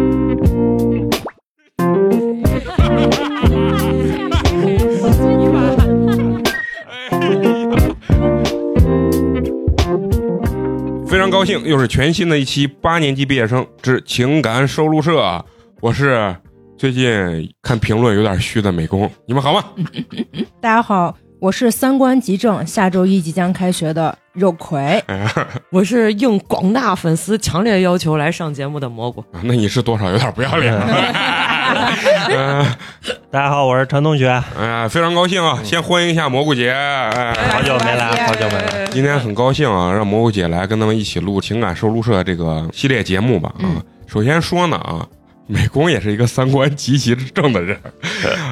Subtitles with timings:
[11.07, 15.45] 非常高兴，又是全新的一期八年级毕业生之情感收录社啊！
[15.81, 16.35] 我是
[16.77, 17.07] 最近
[17.61, 19.63] 看评论有点虚的美工，你们好吗？
[20.59, 21.15] 大家好，
[21.45, 24.99] 我是三观极正，下周一即将开学的肉葵。
[25.69, 29.21] 我是应广大粉丝强烈要求来上节目的蘑菇。
[29.31, 30.87] 啊 那你是多少有点不要脸了。
[32.29, 32.65] 嗯，
[33.29, 34.27] 大家好，我是陈同学，
[34.57, 35.59] 哎呀，非常高兴啊！
[35.63, 36.71] 先欢迎一下蘑菇姐。
[36.71, 38.87] 哎，好久没来，好久没来。
[38.87, 43.69] 今天很高兴啊，让蘑菇姐来跟咱们一起录情感收录社这个系列节目吧啊。
[44.07, 45.05] 首先说呢啊，
[45.47, 47.79] 美工也是一个三观极其正的人。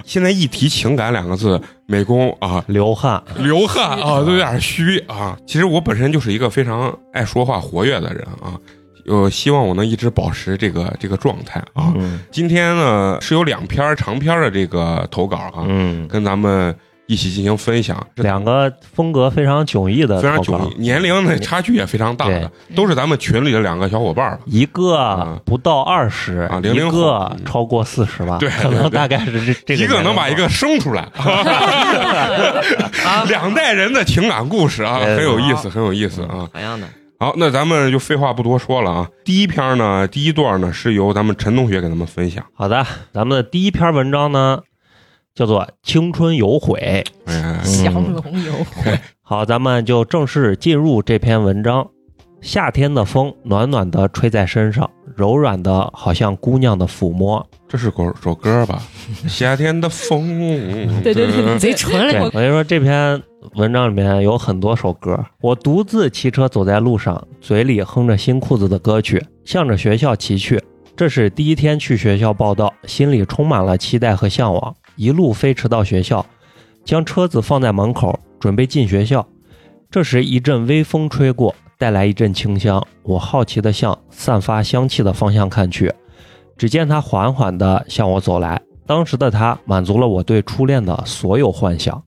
[0.05, 5.37] 现在一提情感两个字，美工啊流汗，流汗啊都有点虚啊。
[5.47, 8.59] 其实我本身就是一个非常爱说话、活跃的人啊。
[9.05, 11.91] 呃，希望我能一直保持这个这个状态啊。
[11.97, 16.73] 嗯今天呢是有两篇长篇的这个投稿啊，嗯，跟咱们
[17.07, 18.05] 一起进行分享。
[18.15, 24.39] 两个风格非常迥异的非常迥异，年龄的差距也非常大的，都是咱们群里的两个小伙伴儿。
[24.45, 31.07] 一个啊不到二十啊，零零后个嗯超过四十吧，对可能大概是这这个一个能把一个生出来，
[33.27, 36.47] 两代人的情感故事啊，很有意思，很有意思啊。
[36.53, 36.87] 好样的，
[37.19, 39.07] 好，那咱们就废话不多说了啊。
[39.25, 42.43] 第一篇呢，第一段呢是由咱们陈同学给咱们分享。
[42.53, 44.59] 好的，咱们的第一篇文章呢
[45.35, 47.03] 叫做《青春有悔》。
[47.31, 51.87] 哎，降龙有悔， 好，咱们就正式进入这篇文章。
[52.41, 57.43] 夏天的风暖暖的吹在身上，柔软的好像姑娘的抚摸。
[57.69, 58.83] 这是首首歌吧？
[59.27, 60.27] 夏天的风，
[61.01, 62.29] 对对对贼纯对，嘞我！
[62.29, 63.23] 跟你说，这篇
[63.55, 65.17] 文章里面有很多首歌。
[65.39, 70.61] 我独自骑车走在路上，嘴里哼着新裤子的歌曲，向着学校骑去。
[70.95, 74.75] 这是第一天去学校报道，心里充满了期待和向往。
[74.95, 76.25] 一路飞驰到学校，
[76.83, 79.27] 将车子放在门口，准备进学校。
[79.89, 82.85] 这时一阵微风吹过，带来一阵清香。
[83.03, 85.93] 我好奇地向散发香气的方向看去，
[86.57, 88.61] 只见他缓缓地向我走来。
[88.85, 92.03] 当时的她满足了我对初恋的所有幻想，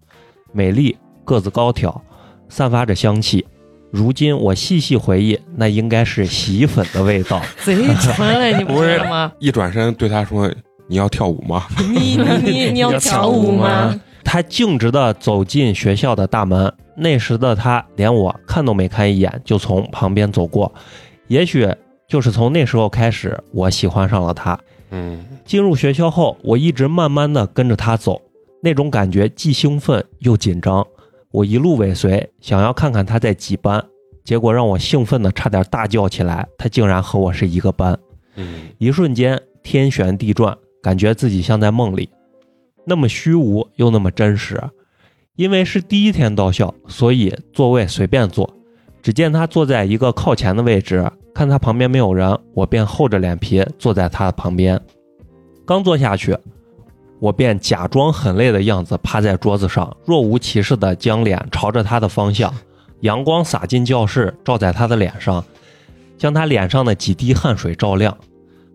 [0.53, 2.03] 美丽，个子高挑，
[2.49, 3.47] 散发着香气。
[3.91, 7.41] 如今我细细回忆，那应该是洗衣粉的味道。
[7.65, 9.33] 贼纯嘞，你不是吗？
[9.39, 10.53] 一转身对他说
[10.89, 14.01] ：“你要跳舞吗你你你 你要跳舞吗？
[14.25, 20.73] 他径直的走进学校的大门，那时的他连我看都没看一眼，就从旁边走过。
[21.29, 21.69] 也许
[22.09, 24.59] 就是从那时候开始，我喜欢上了他。？”
[24.91, 28.23] 嗯，进入学校后，我一直慢慢的跟着他走，
[28.63, 30.87] 那种感觉既兴奋又紧张。
[31.33, 33.85] 我一路尾随，想要看看他在几班，
[34.25, 37.99] 结果让我兴奋的差点大叫起来，他竟然和我是一个班。
[38.37, 42.09] 嗯，一瞬间，天旋地转，感觉自己像在梦里，
[42.85, 44.63] 那么虚无又那么真实。
[45.37, 48.51] 因为是第一天到校，所以座位随便坐。
[49.03, 54.81] 只见他坐在一个靠前的位置，看他旁边没有人，我便厚着脸皮坐在他的旁边。
[55.67, 56.37] 刚坐下去，
[57.21, 62.53] 我便假装很累的样子，趴在桌子上，若无其事地将脸朝着他的方向。
[63.01, 65.45] 阳光洒进教室，照在他的脸上，
[66.17, 68.17] 将他脸上的几滴汗水照亮。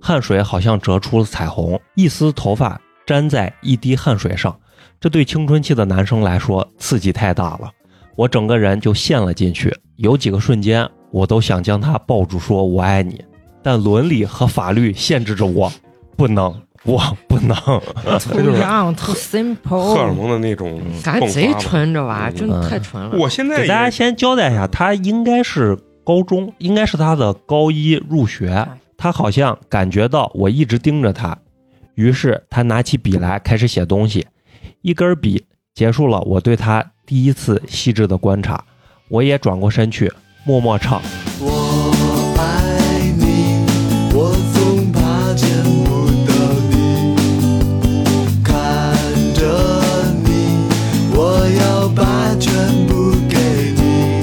[0.02, 4.58] 汗水好像折出了彩虹，一丝头发粘在一滴汗水上，
[5.00, 7.70] 这对青春期的男生来说刺激太大了。
[8.16, 13.24] 我整个人就陷了进去，有几个瞬间我都想将他抱住，说我爱你，
[13.62, 15.72] 但伦理和法律限制着我，
[16.18, 17.56] 不能， 我不能。
[17.56, 19.56] too 荷尔 simple。
[19.70, 21.54] 荷尔蒙的那种感觉贼。
[21.60, 23.18] 纯，这玩意真的太纯了。
[23.18, 28.68] 我现在给大家先交代一下，他应该是高中，应该是他的高一入学。
[29.02, 31.36] 他好像感觉到我一直盯着他，
[31.96, 34.28] 于是他拿起笔来开始写东西。
[34.84, 38.64] 一根笔结束了我对他第一次细致的观察，
[39.10, 40.14] 我也转过身去，
[40.46, 41.02] 默默唱。
[41.40, 41.92] 我
[42.38, 43.66] 爱你，
[44.14, 45.50] 我总怕见
[45.84, 46.34] 不到
[46.70, 47.16] 你。
[48.44, 48.54] 看
[49.34, 50.70] 着你，
[51.16, 52.54] 我要把全
[52.86, 54.22] 部给你。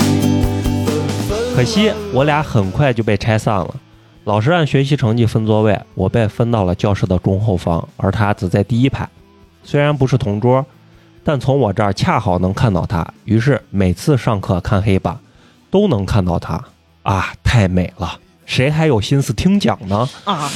[1.57, 3.75] 可惜我俩很快就被拆散了。
[4.29, 9.09] 老师按学习成绩分座位，我被分到了教室的中后方，而他则在第一排。
[9.65, 10.67] 虽然不是同桌，
[11.25, 15.19] 但从我这儿恰好能看到他，于是每次上课看黑板，
[15.71, 16.63] 都能看到他。
[17.05, 18.21] 啊，太美了！
[18.45, 20.07] 谁还有心思听讲呢？
[20.25, 20.51] 啊，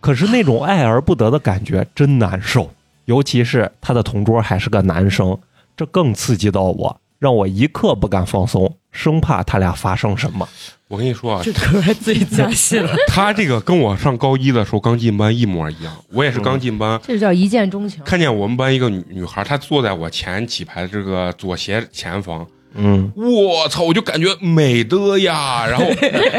[0.00, 2.70] 可是那种爱而不得的感觉真难受，
[3.04, 5.36] 尤其是他的同桌还是个男生，
[5.76, 8.76] 这更刺激到我，让我一刻不敢放松。
[8.90, 10.48] 生怕他俩发生什么。
[10.88, 12.90] 我跟你说啊，这突然最加戏了。
[13.06, 18.02] 他这个跟我上高一的时候刚进班一模一样，我也是刚进班，这就叫一见钟情。
[18.02, 22.44] 看见我们班一个女女孩，她坐在我前几排这个左斜前方，
[22.74, 25.84] 嗯，我操，我就感觉美的呀，然后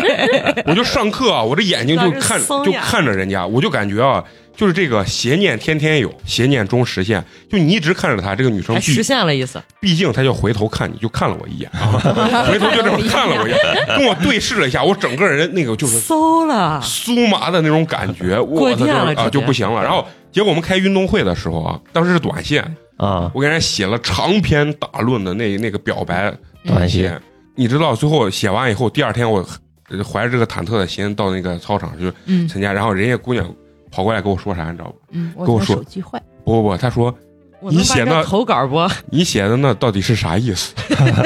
[0.66, 4.22] 我就上课啊，我这眼睛就看就看着人家，我就感觉啊，
[4.60, 13.58] 就是这个邪念天天有，邪念终实现，就你一直看着她，这个女生还实毕现了意思，毕竟她就回头看你，就看了我一眼啊， 回头就这么看了我一眼，
[13.98, 16.82] 跟我对视了一下，我整个人那个就是馊了。
[16.84, 19.82] 酥麻的那种感觉，我操就啊就不行了。
[19.82, 22.62] 然后结果我们开运动会的时候啊，当时是短信，
[22.98, 26.34] 啊，我给人家写了长篇大论的那那个表白
[26.66, 27.20] 短信信，
[27.56, 29.40] 你知道最后写完以后，第二天我
[29.88, 33.50] 呃怀着这个忐忑的心到那个操场去嗯参加，然后人家姑娘
[33.92, 34.96] 跑过来跟我说啥，你知道不？
[35.12, 37.14] 嗯，我跟我说手机坏，不不不，他说
[37.62, 38.80] 你写的投稿不？
[39.10, 40.74] 你写的那到底是啥意思？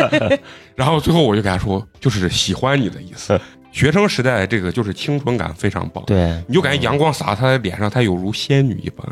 [0.75, 3.39] 然后最后我就给他说，就是喜欢你的意思。
[3.71, 9.03] 学生时代这个就是清纯感非常棒，对，你就感觉阳光洒他的脸上，他有如仙女一般。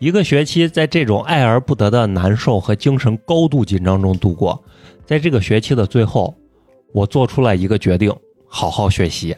[0.00, 4.62] 一个学期在这种爱而不得的难受和精神高度紧张中度过。
[5.06, 6.36] 在这个学期的最后，
[6.92, 8.12] 我做出了一个决定：
[8.48, 9.36] 好好学习。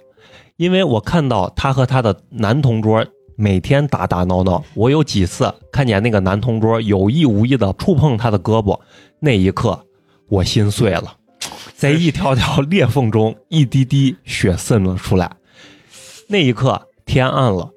[0.57, 3.07] 因为我看到他和他的男同桌
[3.41, 8.79] 每天打打闹闹，我有几次看见那个男同桌有意无意的触碰他的胳膊，
[9.19, 9.87] 那一刻
[10.29, 11.17] 我心碎了，
[11.75, 15.33] 在一条条裂缝中，一滴滴血渗了出来。
[16.27, 17.71] 那一刻，天暗了，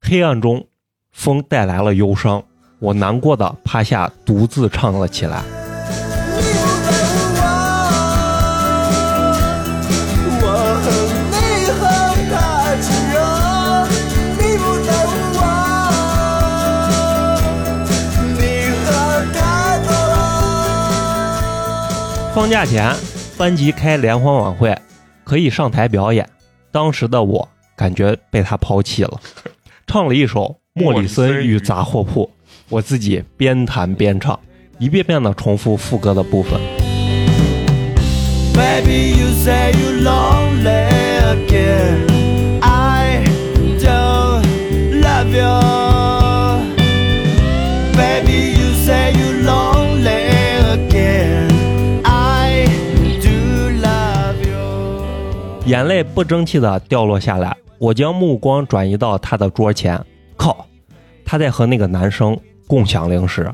[0.00, 0.66] 黑暗中
[1.12, 2.42] 风带来了忧伤，
[2.78, 5.59] 我难过的趴下，独自唱了起来。
[22.32, 22.94] 放假前，
[23.36, 24.76] 班级开联欢晚会，
[25.24, 26.28] 可以上台表演。
[26.70, 29.20] 当时的我感觉被他抛弃了，
[29.86, 30.42] 唱了一首
[30.80, 32.24] 《莫里森与杂货铺》，
[32.68, 34.38] 我自己边弹边唱，
[34.78, 36.52] 一遍遍的重复副歌的部分。
[38.54, 40.88] Baby, you say you lonely
[41.48, 42.60] again.
[42.60, 43.24] I
[43.80, 44.44] don't
[45.02, 45.99] love you.
[55.70, 60.04] 眼泪不争气的掉落下来，我将目光转移到他的桌前，
[60.36, 60.66] 靠，
[61.24, 62.36] 他在和那个男生
[62.66, 63.48] 共享零食。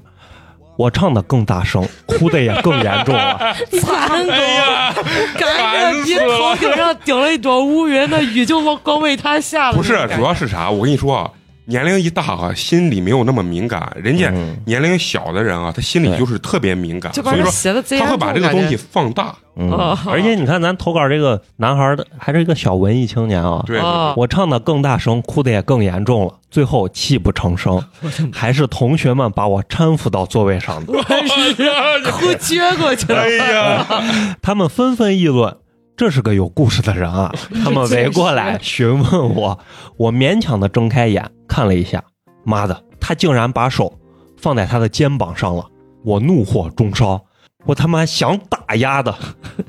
[0.79, 3.55] 我唱的更大声， 哭的也更严重了。
[3.83, 4.95] 残狗，哎呀，
[5.39, 9.77] 赶紧比头顶上顶了一朵乌云那雨就往光为他下了。
[9.77, 10.71] 不是，主要是啥？
[10.71, 11.31] 我跟你说啊，
[11.67, 13.95] 年龄一大啊，心里没有那么敏感。
[14.03, 19.35] 人家嗯年龄小的人啊，他心里就是特别敏感，就把他所以说他会把这个东西放大。
[19.59, 27.83] 嗯哦，而且你看咱投稿这个男孩的还是一个小文艺青年啊，对，哦我唱的更大声，哭的也更严重了，最后泣不成声，
[28.33, 30.93] 还是同学们把我搀扶到座位上的。
[31.09, 31.17] 哎
[31.65, 33.23] 呀哭撅过去了。
[33.23, 33.87] 哎呀，
[34.43, 35.57] 他们纷纷议论，
[35.97, 37.33] 这是个有故事的人啊！
[37.65, 39.59] 他们围过来询问我，
[39.97, 42.05] 我勉强的睁开眼看了一下，
[42.45, 43.99] 妈的，他竟然把手
[44.37, 45.65] 放在他的肩膀上了！
[46.05, 47.25] 我怒火中烧，
[47.65, 49.15] 我他妈想打压的，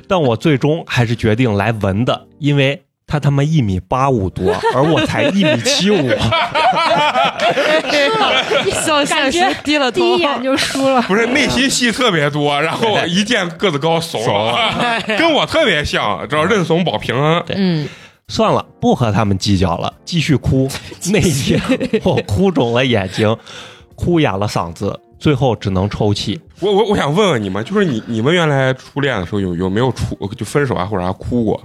[0.08, 6.10] 但我最终还是决定来闻的，因为他他妈一米八五多， 而我才一米七五。
[8.86, 11.02] 向现实感觉低了头，第一眼就输了。
[11.04, 17.42] 不是内心戏特别多，然后一见个子高怂了， 跟我特别像，知道认怂保平安。
[17.56, 17.88] 嗯，
[18.28, 20.70] 算了，不和他们计较了，继续哭。
[21.12, 21.62] 那一天，
[22.04, 23.36] 我哭肿了眼睛，
[23.96, 26.40] 哭哑了嗓子，最后只能抽泣。
[26.60, 31.62] 我我我想问问你们，就是你你们原来初恋的时候有有没有出就分手啊或者啥哭过？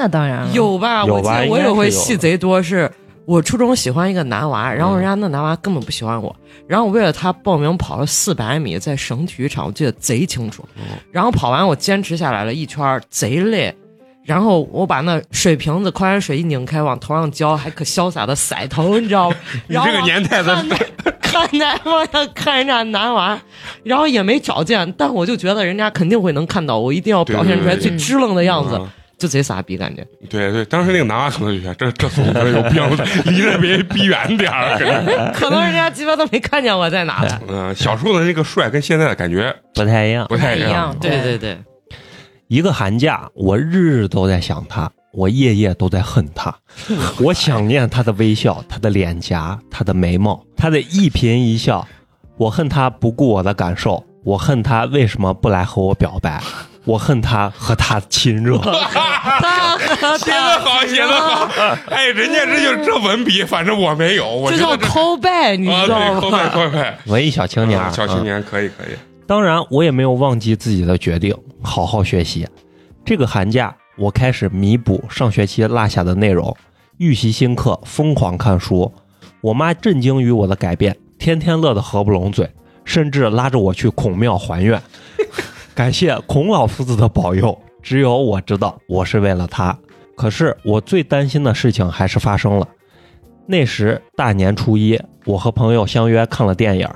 [0.00, 1.04] 那当然了，有吧？
[1.04, 2.90] 有我记得我有回戏贼多，是
[3.26, 6.34] 我初中喜欢一个男娃，然后人家那男娃根本不喜欢我，
[6.66, 10.64] 然后我为了他报名跑了四百米，在省体育场，我记得贼清楚。
[11.12, 13.76] 然后跑完我坚持下来了一圈，贼累。
[14.24, 19.36] 然后我把那水瓶子矿泉水一拧开，往头上浇，还可潇洒的甩头，你知道吗？
[19.68, 20.54] 你然后这个年代的
[21.20, 23.38] 看看那往上看人家男娃，
[23.84, 28.88] 然后也没找见，但我就觉得人家肯定会能看到，我一定要表现出来最支棱的样子，嗯
[29.20, 30.02] 就贼傻逼感觉。
[30.30, 32.82] 对对，当时那个男娃可能就觉得这这怂子有病，
[33.26, 34.78] 离着别逼远点儿。
[35.36, 37.22] 可能人家鸡巴都没看见我在哪。
[37.46, 40.26] 嗯，小时候的那个帅跟现在的感觉不太一样。
[40.26, 40.96] 不太一样不太一样。
[40.98, 41.58] 对对对，
[42.48, 46.56] 一个寒假，我日日都在想他，我夜夜都在恨他。
[47.20, 51.86] 我想念他的微笑，他的脸颊，他的眉毛，他的一颦一笑。
[52.38, 56.42] 我恨他不顾我的感受，我恨他为什么不来和我表白。
[56.84, 58.56] 我恨他和他亲热。
[60.18, 61.48] 写的好，写的好。
[61.90, 66.50] 哎，人家这就是这文笔，反正我没有，我这叫觉得这 call back，你啊，对，知道扣费吗？
[66.52, 66.94] 扣费。
[67.06, 68.96] 文艺小青年儿，小青嗯年可以可以。
[69.26, 72.46] 当然，我也没有忘记自己的决定，好好学习。
[73.04, 76.56] 这个寒假，我开始弥补上学期落下的内容，
[76.98, 78.92] 预习新课，疯狂看书。
[79.40, 82.50] 我妈震惊于我的改变，天天乐得合不拢嘴，
[82.84, 84.80] 甚至拉着我去孔庙还愿。
[85.80, 89.74] 感谢孔老夫子的保佑，只有我知道我是为了他。
[90.14, 92.68] 可是我最担心的事情还是发生了。
[93.46, 96.86] 那时大年初一，我和朋友相约看了电影，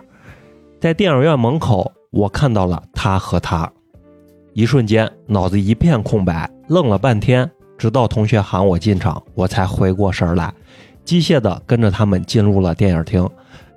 [0.82, 3.72] 在电影院门口，我看到了他和他，
[4.52, 10.52] 一瞬间脑子一片空白，愣了半天，直到同学喊我进场，我才回过神来，
[11.06, 13.26] 机械地跟着他们进入了电影厅。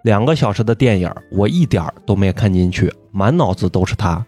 [0.04, 4.26] 两个小时的电影，我一点儿都没看进去，满脑子都是他，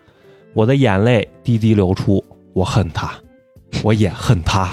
[0.54, 3.12] 我的眼泪滴滴流出，我恨他，
[3.84, 4.70] 我也恨他，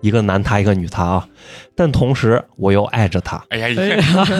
[0.00, 1.28] 一个男他，一个女他啊，
[1.76, 3.42] 但同时我又爱着他。
[3.50, 3.68] 哎呀，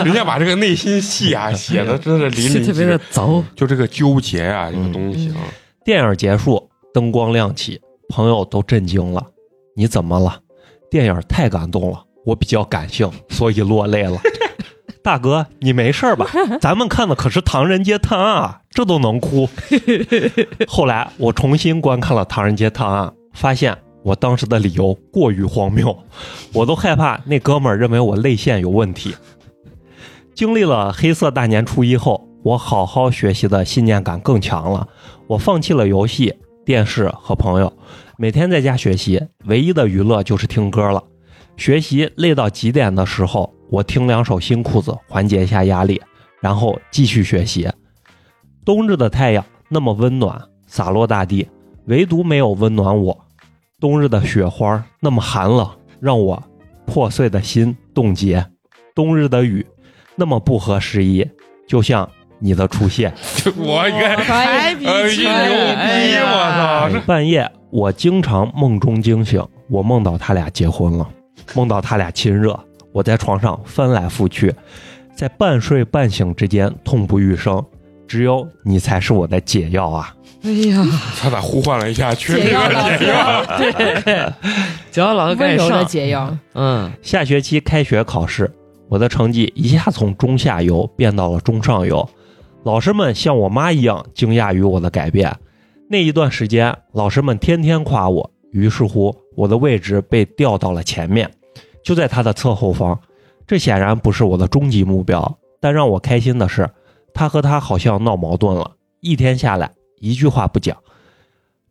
[0.04, 3.44] 人家把这个内心戏啊 写的真是淋漓特别的尽致，糟。
[3.54, 5.36] 就这个纠结啊，这个东西啊，
[5.84, 9.24] 电影结束，灯光亮起，朋友都震惊了。
[9.76, 10.40] 你怎么了？
[10.90, 14.18] 电影太感动了，我比较感性，所以落泪了。
[15.02, 16.26] 大哥，你没事吧？
[16.60, 19.48] 咱们看的可是《唐人街探案》啊，这都能哭。
[20.68, 25.96] 后来我重新观看了《唐人街探案》，发现我当时的理由过于荒谬，
[26.52, 29.14] 我都害怕那哥们儿认为我泪腺有问题。
[30.34, 34.88] 经历了黑色大年初一后，我好好学习的信念感更强了。
[35.28, 36.34] 我放弃了游戏、
[36.66, 37.72] 电视和朋友，
[38.18, 41.00] 每天在家学习，唯一的娱乐就是听歌了。
[41.56, 46.02] 学习累到极点的时候，我听两首新裤子缓解一下压力，
[46.40, 47.68] 然后继续学习。
[48.64, 51.46] 冬日的太阳那么温暖，洒落大地，
[51.84, 53.16] 唯独没有温暖我。
[53.78, 55.68] 冬日的雪花那么寒冷，
[56.00, 56.42] 让我
[56.86, 58.44] 破碎的心冻结。
[58.94, 59.66] 冬日的雨
[60.16, 61.28] 那么不合时宜，
[61.68, 63.12] 就像你的出现。
[63.56, 65.26] 我应该可以哎，牛逼！
[66.22, 67.00] 我操！
[67.06, 71.06] 半夜我经常梦中惊醒，我梦到他俩结婚了，
[71.54, 72.58] 梦到他俩亲热，
[72.92, 74.54] 我在床上翻来覆去，
[75.14, 77.62] 在半睡半醒之间痛不欲生。
[78.06, 80.14] 只有你才是我的解药啊！
[80.42, 80.84] 哎呀，
[81.18, 82.68] 他咋呼唤了一下群里解药
[82.98, 83.44] 解药？
[83.56, 84.32] 对，
[84.90, 86.38] 只要老师赶紧温柔的上，解药。
[86.54, 88.50] 嗯，下学期开学考试，
[88.88, 92.06] 我的成绩一下从中下游变到了中上游，
[92.62, 95.34] 老师们像我妈一样惊讶于我的改变。
[95.88, 101.30] 那一段时间，老师们天天夸我，于是乎我的位置被调到了前面，
[101.82, 102.98] 就在他的侧后方。
[103.46, 106.68] 这显然不是我的终极目标，但让我开心的是，
[107.14, 110.76] 他和他好像闹矛盾了，一天下来一句话不讲。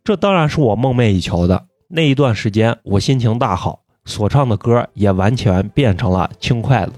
[0.04, 1.66] 这当然是我梦寐以求的。
[1.90, 6.94] 那一段时间，我心情大好，所唱的歌也完全变成了轻快的，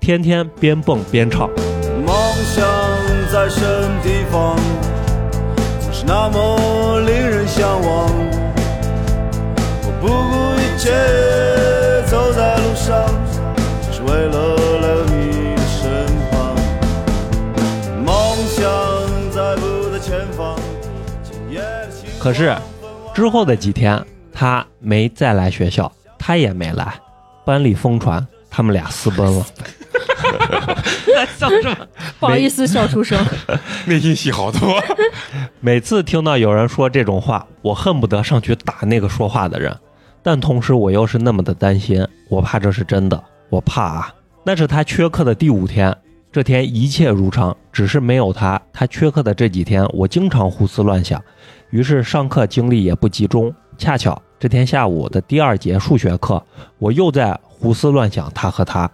[0.00, 1.48] 天天边蹦边唱。
[2.06, 2.14] 梦
[2.44, 2.64] 想
[3.30, 4.56] 在什么地方，
[5.92, 8.08] 是那么令人向往。
[9.82, 10.12] 我不顾
[10.60, 10.90] 一切
[12.08, 13.04] 走在路上，
[22.24, 22.56] 可是
[23.14, 24.02] 之后的几天，
[24.32, 26.94] 他没再来学校，他也没来，
[27.44, 29.44] 班里疯传他们俩私奔了。
[31.36, 31.76] 笑什么？
[32.18, 33.22] 不好意思，笑出声。
[33.84, 34.82] 内心戏好多。
[35.60, 39.76] 每次听到有人说这种话，我恨不得上去打那个说话的人，
[40.22, 44.14] 但同时我又是那么的担心，我怕这是真的，我怕啊。
[44.44, 45.94] 那是他缺课的第五天，
[46.32, 48.58] 这天一切如常，只是没有他。
[48.72, 51.22] 他缺课的这几天，我经常胡思乱想，
[51.70, 53.54] 于是上课精力也不集中。
[53.76, 56.44] 恰巧这天下午的第二节数学课，
[56.78, 58.90] 我又在胡思乱想他和他。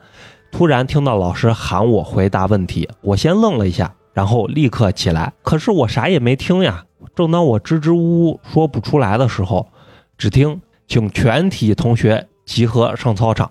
[0.51, 5.33] 突然听到老师喊我回答问题，我先愣了一下，然后立刻起来。
[5.43, 6.85] 可是我啥也没听呀。
[7.15, 9.69] 正当我支支吾吾说不出来的时候，
[10.17, 13.51] 只听“请全体同学集合上操场”，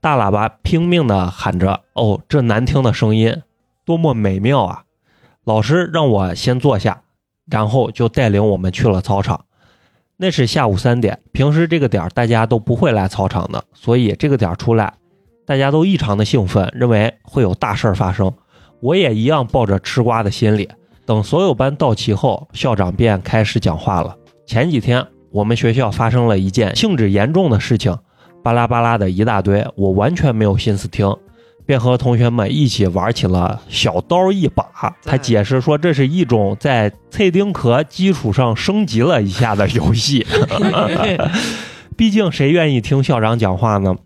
[0.00, 3.42] 大喇叭拼命地喊着：“哦，这难听的声音，
[3.84, 4.82] 多么美妙啊！”
[5.44, 7.02] 老师让我先坐下，
[7.50, 9.44] 然后就带领我们去了操场。
[10.16, 14.94] 那是下午三点，平时这个点儿大家都不会来操场的，所以这个点儿出来，
[15.44, 18.32] 大家都异常的兴奋，认为会有大事儿发生。
[18.80, 20.68] 我也一样抱着吃瓜的心理。
[21.04, 24.16] 等所有班到齐后，校长便开始讲话了。
[24.46, 27.96] 前几天我们学校发生了一件性质严重的事情，
[28.42, 31.14] 巴拉巴拉的一大堆，我完全没有心思听。
[31.66, 34.64] 便和同学们一起玩起了小刀一把。
[35.02, 40.24] 他解释说，这是一种在脆丁壳基础上升级了一下的游戏。
[41.96, 43.96] 毕竟谁愿意听校长讲话呢？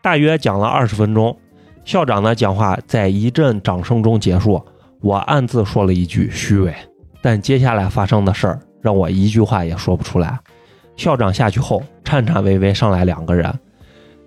[0.00, 1.38] 大约讲了二十分钟，
[1.84, 4.64] 校长的讲话在一阵掌声中结束。
[5.02, 6.74] 我暗自说了一句虚伪，
[7.20, 10.38] 但接下来发生的事儿让我一句话也说不出来。
[10.96, 13.52] 校长下去后，颤颤巍巍上来两个人，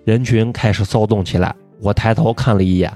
[0.04, 1.54] 人群开始骚动起来。
[1.80, 2.92] 我抬头看了一眼，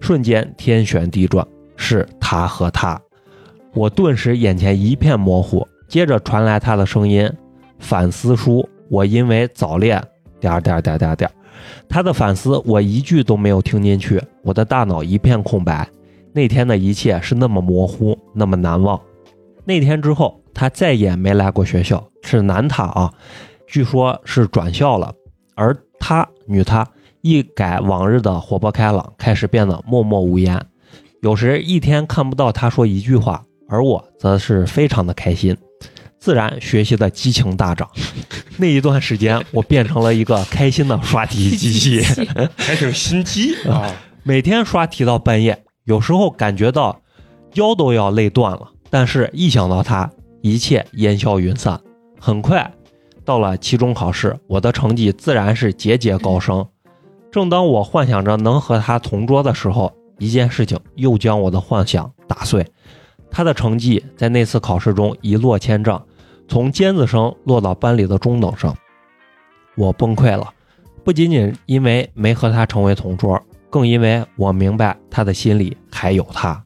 [0.00, 3.00] 瞬间天旋地转，是他和他。
[3.74, 7.30] 我顿时眼前一片模糊，接着传来他的声音
[7.78, 10.02] ：“反思书，我因为早恋……
[10.40, 11.30] 点点点点点。”
[11.88, 15.88] 他的反思我一句都没有听进去，我的大脑一片空白。
[16.32, 19.00] 那天的一切是那么模糊，那么难忘。
[19.64, 23.12] 那天之后，他再也没来过学校，是男他啊，
[23.66, 25.14] 据说是转校了。
[25.54, 26.86] 而他女他
[27.22, 30.60] 一改往日的活泼开朗，开始变得默默无言。
[31.22, 35.56] 有时一天看不到他说一句话，而我则是非常的开心，
[36.18, 37.88] 自然学习的激情大涨。
[38.56, 42.02] 那一段时间，我变成了一个开心的刷题机器。
[42.56, 43.94] 还挺心机 啊！
[44.24, 47.00] 每天刷题到半夜，有时候感觉到
[47.54, 50.10] 腰都要累断了，但是一想到他，
[50.40, 51.80] 一切烟消云散。
[52.18, 52.68] 很快
[53.24, 56.66] 到了期中考试，我的成绩自然是节节高升。
[57.32, 62.64] 正当我幻想着能和他同桌的时候，一件事情又将我的幻想打碎。
[63.30, 66.04] 他的成绩在那次考试中一落千丈，
[66.46, 68.72] 从尖子生落到班里的中等生。
[69.76, 70.52] 我崩溃了，
[71.02, 73.40] 不仅仅因为没和他成为同桌。
[73.70, 76.62] 更因为我明白他的心里还有他。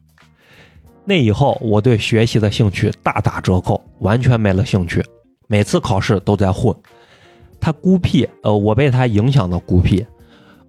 [1.04, 5.00] 那以后，我对学习的兴趣大打折扣，完全没了兴趣。
[5.46, 6.74] 每次考试都在混。
[7.60, 10.04] 他孤僻，呃，我被他影响的孤僻。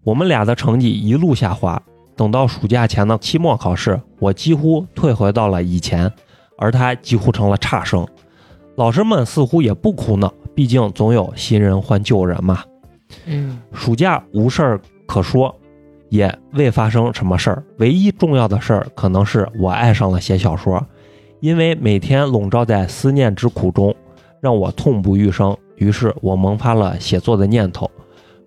[0.08, 1.82] 我们俩的成绩一路下滑。
[2.16, 6.10] 等到暑假前的期末考试，我几乎退回到了以前，
[6.58, 8.08] 而他几乎成了差生。
[8.78, 12.64] 老师们似乎也不苦恼，毕竟总有新人换旧人嘛。
[13.26, 15.54] 嗯，暑假无事儿可说。
[16.08, 20.82] 也未发生什么事儿，唯一重要的事儿可能是我爱上了写小说，
[21.42, 23.94] 因为每天笼罩在思念之苦中，
[24.40, 25.54] 让我痛不欲生。
[25.76, 27.92] 于是我萌发了写作的念头。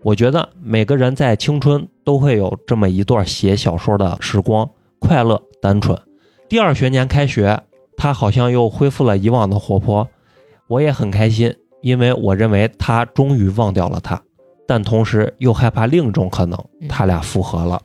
[0.02, 5.98] 我觉得每个人在青春都会有这么一段写小说的时光，快乐单纯。
[6.48, 7.60] 第二学年开学，
[7.96, 10.08] 他好像又恢复了以往的活泼，
[10.68, 14.20] 我也很开心，因为我认为他终于忘掉了他。
[14.66, 16.58] 但同时又害怕另一种可能，
[16.88, 17.82] 他俩复合了。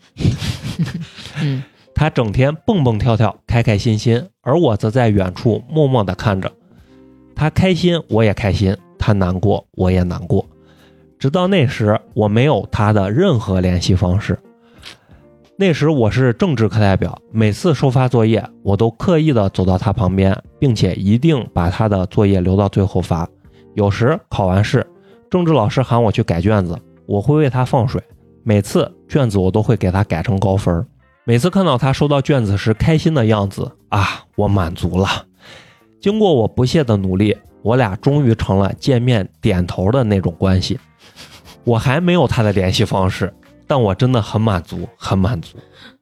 [1.42, 6.50] 嗯，他整天蹦蹦跳跳，开开心心，而我则在远处默默地看着。
[7.36, 10.48] 他开心，我也开心；他难过，我也难过。
[11.26, 14.38] 直到那时，我没有他的任何联系方式。
[15.58, 23.28] 那时我是政治课代表，每次收发作业，我都刻意的走到他旁边，并且一定把他的作业留到最后发。
[23.74, 24.86] 有时考完试。
[25.28, 28.00] 政治老师喊我去改卷子，我会为他放水。
[28.44, 30.86] 每次卷子我都会给他改成高分。
[31.24, 35.08] 每次看到他收到卷子时开心的样子啊，我满足了。
[36.00, 40.80] 经过我不懈的努力，我俩终于成了见面点头的那种关系。
[41.66, 43.34] 我还没有他的联系方式，
[43.68, 45.58] 但我真的很满足，很满足。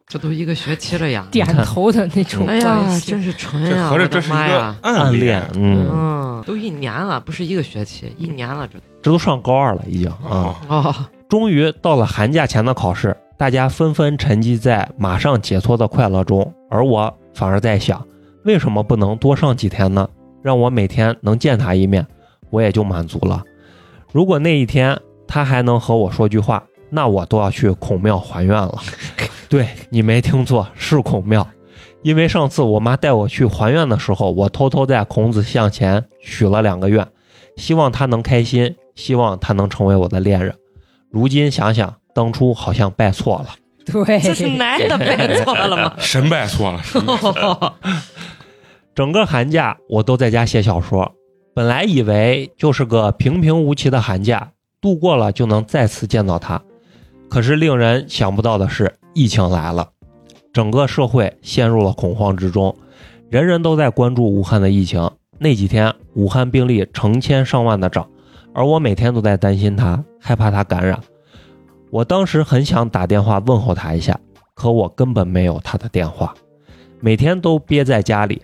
[0.05, 1.27] 这都一个学期了呀！
[1.31, 3.09] 点头的那种哎呀关，系。
[3.09, 3.89] 真是纯这呀！
[3.89, 4.75] 合着这是一个！
[4.83, 10.55] 暗恋，嗯，嗯，都一年了，不是一个学期，一年了，这这都上高二了已经啊。
[10.67, 10.67] 啊！
[10.67, 10.95] 哦，
[11.29, 18.05] 终于到了寒假前的考试，大家纷纷沉浸在马上解脱的快乐中，而我反而在想，
[18.43, 20.07] 为什么不能多上几天呢？
[20.43, 22.05] 让我每天能见他一面，
[22.51, 23.41] 我也就满足了。
[24.11, 24.95] 如果那一天
[25.33, 28.77] 他还能和我说句话，那我都要去孔庙还愿了。
[29.49, 31.47] 对你没听错，是孔庙。
[32.03, 37.07] 因为上次我妈带我去还愿的时候，我偷偷在孔子像前许了两个愿，
[37.57, 40.53] 希望他能开心，希望他能成为我的恋人。
[41.09, 43.55] 如今想想，当初好像拜错了。
[43.87, 45.95] 对，这是男的拜错了吗？
[45.97, 47.75] 神拜错了，神拜错了
[48.93, 51.11] 整个寒假我都在家写小说，
[51.55, 54.51] 本来以为就是个平平无奇的寒假，
[54.83, 56.61] 度过了就能再次见到他。
[57.29, 59.89] 可是令人想不到的是，疫情来了，
[60.51, 62.75] 整个社会陷入了恐慌之中，
[63.29, 65.09] 人人都在关注武汉的疫情。
[65.39, 68.07] 那几天，武汉病例成千上万的涨，
[68.53, 70.99] 而我每天都在担心他，害怕他感染。
[71.89, 74.19] 我当时很想打电话问候他一下，
[74.53, 76.35] 可我根本没有他的电话，
[76.99, 78.41] 每天都憋在家里。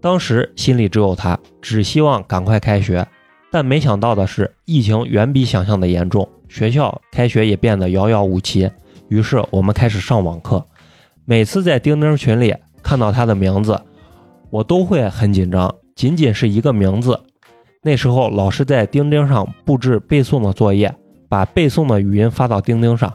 [0.00, 3.06] 当时心里只有他，只希望赶快开学。
[3.52, 8.70] 但没想到的是，疫情远比想象的严重，学校开学也变得遥遥无期。
[9.08, 10.64] 于是我们开始上网课。
[11.26, 13.78] 每次在钉钉群里看到他的名字，
[14.48, 15.72] 我都会很紧张。
[15.94, 17.20] 仅仅是一个名字，
[17.82, 20.92] 那时候老师在钉钉上布置背诵的作业，
[21.28, 23.12] 把背诵的语音发到钉钉上，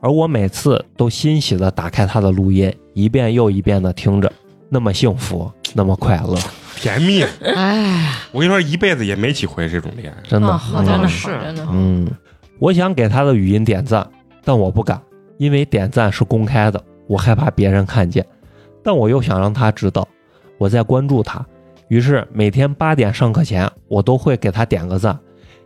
[0.00, 4.32] 而我每次都欣喜地打开他的录音，一遍又一遍地听着，
[4.68, 6.36] 那么幸福，那么快乐，
[6.76, 7.22] 甜蜜。
[7.42, 10.28] 哎，我跟你说，一辈子也没几回这种恋爱。
[10.28, 11.66] 真的，真的是，真的。
[11.70, 12.10] 嗯，
[12.58, 14.08] 我想给他的语音点赞，
[14.44, 15.00] 但我不敢，
[15.38, 18.24] 因为点赞是公开的，我害怕别人看见。
[18.82, 20.06] 但我又想让他知道
[20.58, 21.44] 我在关注他，
[21.88, 25.18] 于是每天八点上课前，我都会给他点个赞，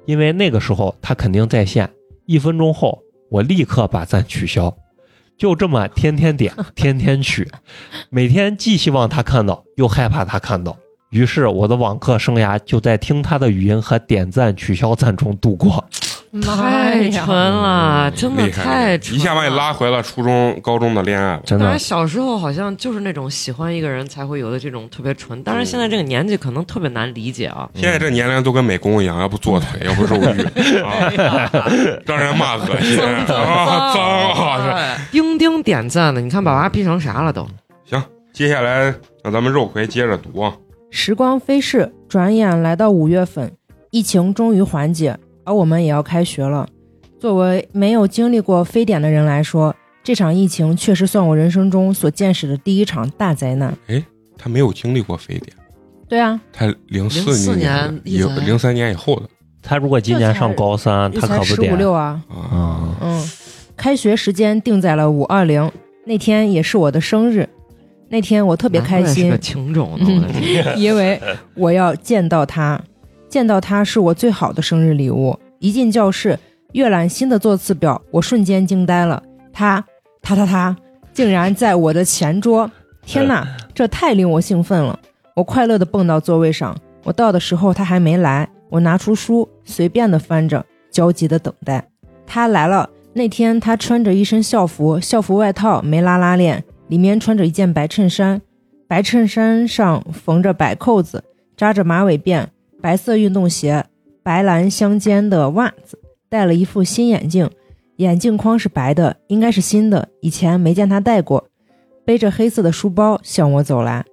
[0.06, 1.90] 因为那个时候他肯定在线。
[2.26, 4.76] 一分钟后，我立刻把赞取消。
[5.38, 7.48] 就这么天天点， 天天取，
[8.10, 10.76] 每天既希望他看到，又害怕他看到。
[11.10, 15.82] 于是我的网课生涯就在听他的语音和点赞、取消赞中度过。
[16.40, 21.42] 太纯了，真的太一下把你拉回了初中、高中的恋爱了。
[21.44, 27.68] 真的，，小时候好像就是那种喜欢一个人才会有的这种特别纯，当然现在这个年纪可能特别难理解啊。
[27.74, 30.42] 现在这年龄都跟美工一样，要不做腿，要不肉欲，
[30.82, 31.10] 啊，
[32.06, 34.72] 让人骂恶心 啊，脏啊！
[34.74, 37.46] 哎钉钉点赞的，你看把娃逼成啥了都？
[37.84, 40.54] 行，接下来让咱们肉葵接着读啊。
[40.90, 43.52] 时光飞逝，转眼来到五月份，
[43.90, 45.16] 疫情终于缓解，
[45.48, 46.68] 而我们也要开学了。
[47.18, 53.74] 作为没有经历过非典的人来说，这场疫情确实算我人生中所见识的第一场大灾难。
[53.86, 54.04] 哎
[54.36, 55.56] 他没有经历过非典，
[56.06, 59.22] 对啊，他零四04年年一零零三年以后的
[59.62, 62.22] 他如果今年上高三，他可不得五六啊。
[62.28, 62.36] 啊。
[62.38, 62.96] 啊。
[63.00, 63.30] 嗯，
[63.76, 65.68] 开学时间定在了五二零，
[66.04, 67.48] 那天也是我的生日。
[68.10, 69.98] 那天我特别开心情种
[70.78, 71.20] 因为
[71.54, 72.80] 我要见到他，
[73.28, 75.38] 见到他是我最好的生日礼物。
[75.58, 76.38] 一进教室，
[76.72, 79.84] 阅览新的座次表，我瞬间惊呆了，他，
[80.22, 80.76] 他他他，
[81.12, 82.70] 竟然在我的前桌！
[83.02, 84.98] 天哪，这太令我兴奋了！
[85.34, 86.76] 我快乐地蹦到座位上。
[87.04, 91.88] 我到的时候他还没来，我拿出书，随便地翻着，焦急地等待。
[92.26, 92.90] 他来了。
[93.14, 98.40] 那天他穿着一身校服，校服外套没拉拉链，里面穿着一件白衬衫，
[98.86, 101.24] 白衬衫上缝着白扣子，
[101.56, 102.46] 扎着马尾辫，
[102.80, 103.84] 白色运动鞋，
[104.22, 107.48] 白蓝相间的袜子，戴了一副新眼镜，
[107.96, 111.48] 眼镜框是白的，应该是新的，以前没见他戴过。
[112.04, 114.04] 背着黑色的书包向我走来，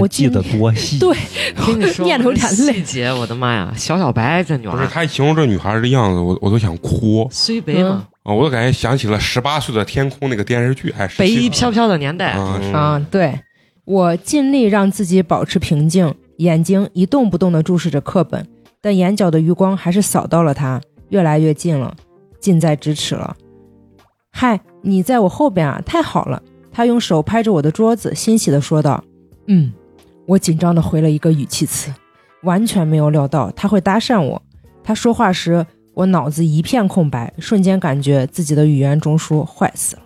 [0.00, 1.08] 我记得多细， 对
[1.56, 7.28] 我跟你说，细节，我的妈呀，小小白这女孩不是孩，他形容这女孩的样子，我我都想哭。
[7.30, 8.32] 虽北嘛，啊！
[8.32, 12.72] 我都感觉想起了十八岁的天空那个电视剧，还是北飘飘的年代，啊，嗯。
[12.72, 13.38] 啊，对。
[13.84, 18.46] 我尽力让自己保持平静，眼睛一动不动地注视着课本，
[18.80, 21.94] 但眼角的余光还是扫到了他，越来越近了，
[22.40, 23.36] 近在咫尺了。
[24.30, 26.42] 嗨，你在我后边啊，太好了！
[26.72, 29.02] 他用手拍着我的桌子，欣喜地说道
[29.46, 29.72] ：“嗯。”
[30.26, 31.92] 我紧张地回了一个语气词，
[32.44, 34.40] 完全没有料到他会搭讪我。
[34.82, 40.02] 他说话时，我脑子一片空白，瞬间感觉自己的语言中枢坏死了。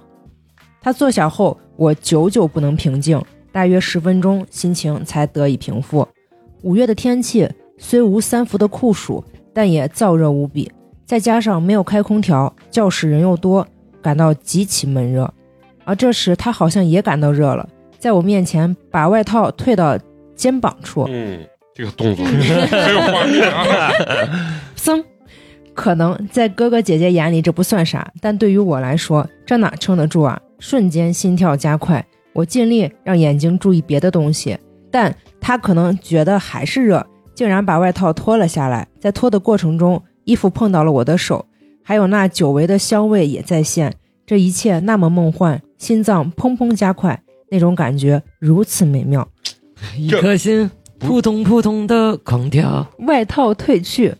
[0.81, 6.07] 他坐下后，我久久不能平静，大约十分钟，心情才得以平复。
[6.63, 10.71] 五月的天气虽无三伏的酷暑，但也燥热无比，
[11.07, 13.67] 再加上没有开空调，教室人又多，
[14.03, 15.33] 感到极其闷热。
[15.85, 17.69] 而这时，他好像也感到热了，
[17.99, 19.99] 在我面前把外套退到
[20.35, 21.41] 肩膀处，嗯，
[21.75, 22.35] 这个动作很
[22.95, 23.93] 有 画面啊。
[24.77, 25.05] 噌。
[25.75, 30.37] 可能在哥哥姐姐眼里这不算啥，但对于我来说，这哪撑得住啊？
[30.59, 34.59] 瞬间心跳加快，我尽力让眼睛注意别的东西，
[34.91, 38.89] 但他可能觉得还是热，竟然把外套脱了下来。
[39.01, 41.47] 在脱的过程中，衣服碰到了我的手，
[41.83, 43.95] 还有那久违的香味也在线。
[44.27, 49.27] 这一切那么梦幻，心脏砰砰加快，那种感觉如此美妙。
[49.97, 52.87] 一颗心扑通扑通的狂跳。
[53.07, 54.15] 外套褪去，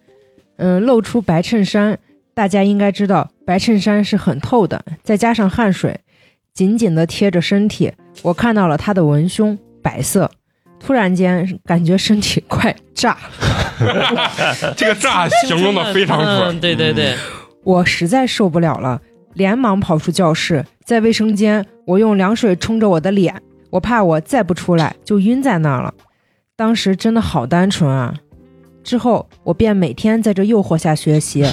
[0.57, 1.99] 嗯，露出白衬衫。
[2.33, 6.01] 大家应该知道，白衬衫是很透的，再加上汗水，
[6.55, 7.93] 紧紧地贴着身体。
[8.23, 10.31] 我看到了他的文胸，白色。
[10.81, 14.75] 突然间，感觉身体快炸了。
[14.77, 17.15] 这个炸形容的非常准嗯，，对对对，
[17.65, 19.01] 我实在受不了了，
[19.35, 23.35] 连忙跑出教室，在卫生间，我用凉水冲着我的脸，
[23.71, 25.93] 我怕我再不出来就晕在那儿了。
[26.57, 28.15] 当时真的好单纯啊！
[28.83, 31.45] 之后我便每天在这诱惑下学习，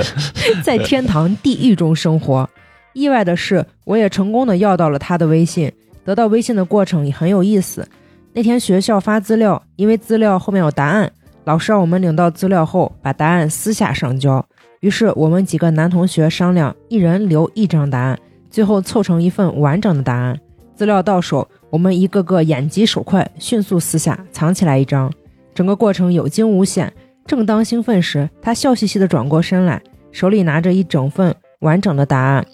[0.64, 2.48] 在天堂地狱中生活。
[2.92, 5.72] 意外的是，我也成功的要到了他的微信。
[6.04, 7.88] 得到微信的过程也很有意思。
[8.34, 11.10] 那天学校发资料，因为资料后面有答案，
[11.44, 14.44] 老师让我们领到资料后把答案私下上交。
[14.80, 18.18] 于是我们几个男同学商量，一人留一张答案，
[18.48, 20.38] 最后凑成一份完整的答案。
[20.74, 25.12] 资料到手，我们一个个眼疾手快，迅速撕下，藏起来一张。
[25.54, 26.90] 整个过程有惊无险。
[27.26, 32.44] 正当兴奋时，他笑嘻嘻地转过身来，手里拿着一整份完整的答案。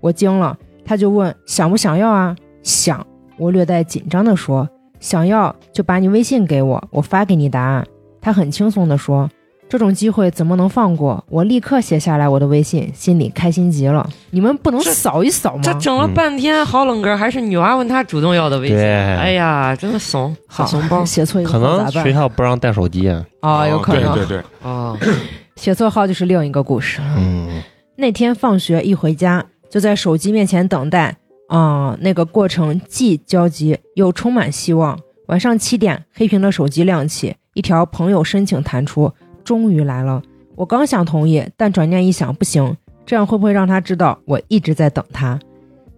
[0.00, 3.04] 我惊了，他就问：“想不想要啊？”想。
[3.36, 4.66] 我略带紧张地说
[5.04, 7.86] ：“想要就把你微信给我，我发给你答案。”
[8.22, 9.28] 他很轻松地说
[9.68, 14.08] ：“这种机会怎么能放过？”我立刻写下来我的微信，心里开心极了。
[14.30, 15.60] 你们不能扫一扫吗？
[15.62, 18.76] 这整了半天，好冷哥还是女娃问他主动要的微信。
[18.78, 23.22] 对哎呀，真的怂，小好怂包写错一个咋办能学校不让带手机啊。
[23.42, 24.96] 哦，有可能对对对，哦，
[25.56, 27.02] 写错号就是另一个故事。
[27.18, 27.62] 嗯，
[27.96, 31.14] 那天放学一回家，就在手机面前等待，
[31.48, 34.98] 啊、那个过程既焦急又充满希望。
[35.26, 40.22] 晚上七点，黑屏的手机亮起，一条朋友申请弹出，终于来了。
[40.54, 42.76] 我刚想同意，但转念一想，不行，
[43.06, 45.38] 这样会不会让他知道我一直在等他？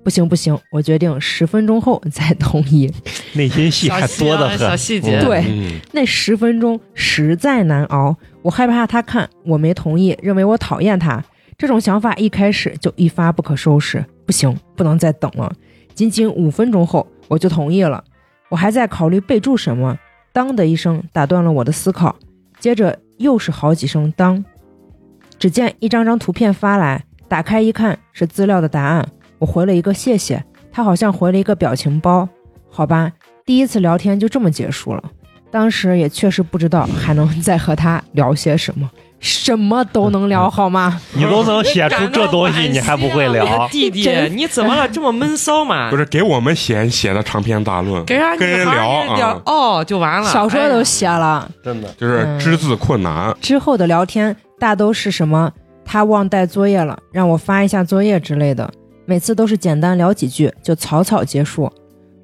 [0.04, 2.88] 不行不行，我决定十分钟后再同意。
[3.35, 4.76] 内心戏还多得小。
[4.76, 11.24] 细节，对嗯，那十分钟实在难熬，我害怕他看我没同意，认为我讨厌他。
[11.59, 15.52] 这种想法一开始就一发不可收拾，不行，不能再等了。
[15.94, 18.04] 仅仅五分钟后，我就同意了。
[18.50, 19.96] 我还在考虑备注什么，
[20.32, 22.14] 当的一声打断了我的思考，
[22.60, 24.44] 接着又是好几声当。
[25.38, 29.08] 只见一张张图片发来，打开一看是资料的答案，
[29.38, 32.28] 我回了一个谢谢，他好像回了一个表情包。
[32.70, 33.12] 好吧，
[33.44, 35.02] 第一次聊天就这么结束了。
[35.50, 41.00] 当时也确实不知道还能再和他聊些什么，什么都能聊，好吗？
[41.14, 43.66] 你都能写出这东西，你还不会聊？
[43.72, 44.87] 弟弟，你怎么了？
[44.88, 45.90] 这么闷骚嘛？
[45.90, 50.31] 不是给我们写写的长篇大论，给人跟人聊啊，哦，就完了。
[50.31, 53.35] 小说都写了，真的，就是只字困难。
[53.40, 55.50] 之后的聊天大都是什么
[55.85, 58.70] 他忘带作业了，让我发一下作业之类的，
[59.07, 61.72] 每次都是简单聊几句就草草结束。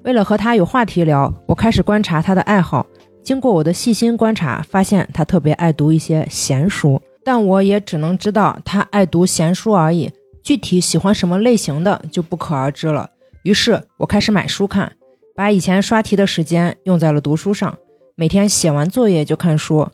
[0.03, 2.85] 为了和他有话题聊，我开始观察他的爱好。
[3.23, 10.11] 经过我的细心观察，发现他特别爱读一些闲书，但我也只能知道他爱读闲书而已，
[10.43, 13.09] 具体喜欢什么类型的就不可而知了。
[13.43, 14.91] 于是我开始买书看，
[15.35, 17.77] 把以前刷题的时间用在了读书上，
[18.15, 19.87] 每天写完作业就看书。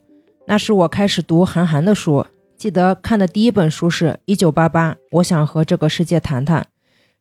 [0.48, 2.26] 那是我开始读韩寒的书，
[2.58, 6.65] 记得看的第一本书是《一九八八》，我想和这个世界谈谈。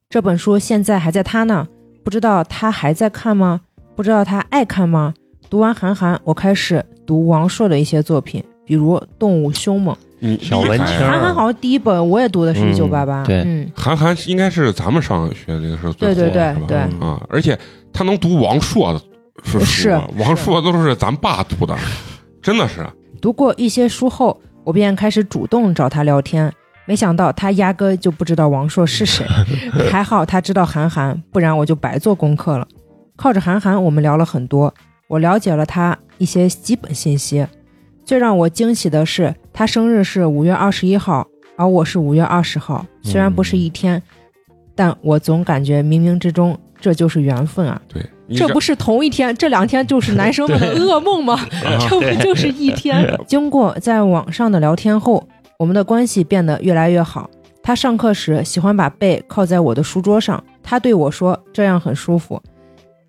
[0.08, 1.68] 这本书现在还在他那，
[2.02, 3.60] 不知道他还在看吗？
[3.94, 5.12] 不知道他爱看吗？
[5.50, 9.94] 读完韩寒，我开始读王朔的一些作品，比如《动物凶猛》。
[10.20, 17.56] 嗯小文青韩寒好像第一本我也读的是嗯一九八八，对嗯，韩寒应该是咱们上学那个时候最对对火的是吧对对啊，而且
[17.92, 19.00] 他能读王朔的
[19.44, 21.76] 是书是啊，王朔都是咱爸读的，
[22.42, 22.84] 真的是。
[23.22, 26.52] 读过一些书后，我便开始主动找他聊天。
[26.84, 29.24] 没想到他压根就不知道王朔是谁，
[29.88, 32.66] 还好他知道韩寒，不然我就白做功课了。
[33.14, 34.72] 靠着韩寒，我们聊了很多，
[35.08, 37.46] 我了解了他一些基本信息。
[38.04, 42.86] 最让我惊喜的是，他生日是五月二十一号，而我是五月二十号。
[43.02, 44.02] 虽然不是一天，
[44.74, 47.80] 但我总感觉冥冥之中这就是缘分啊！
[47.88, 48.02] 对，
[48.34, 51.38] 这不是同一天，这两天就是男生们的噩梦吗？
[51.88, 53.18] 这不就是一天？
[53.26, 55.26] 经过在网上的聊天后，
[55.58, 57.28] 我们的关系变得越来越好。
[57.62, 62.40] 他上课时喜欢把背靠在我的书桌上，他对我说：“这样很舒服。”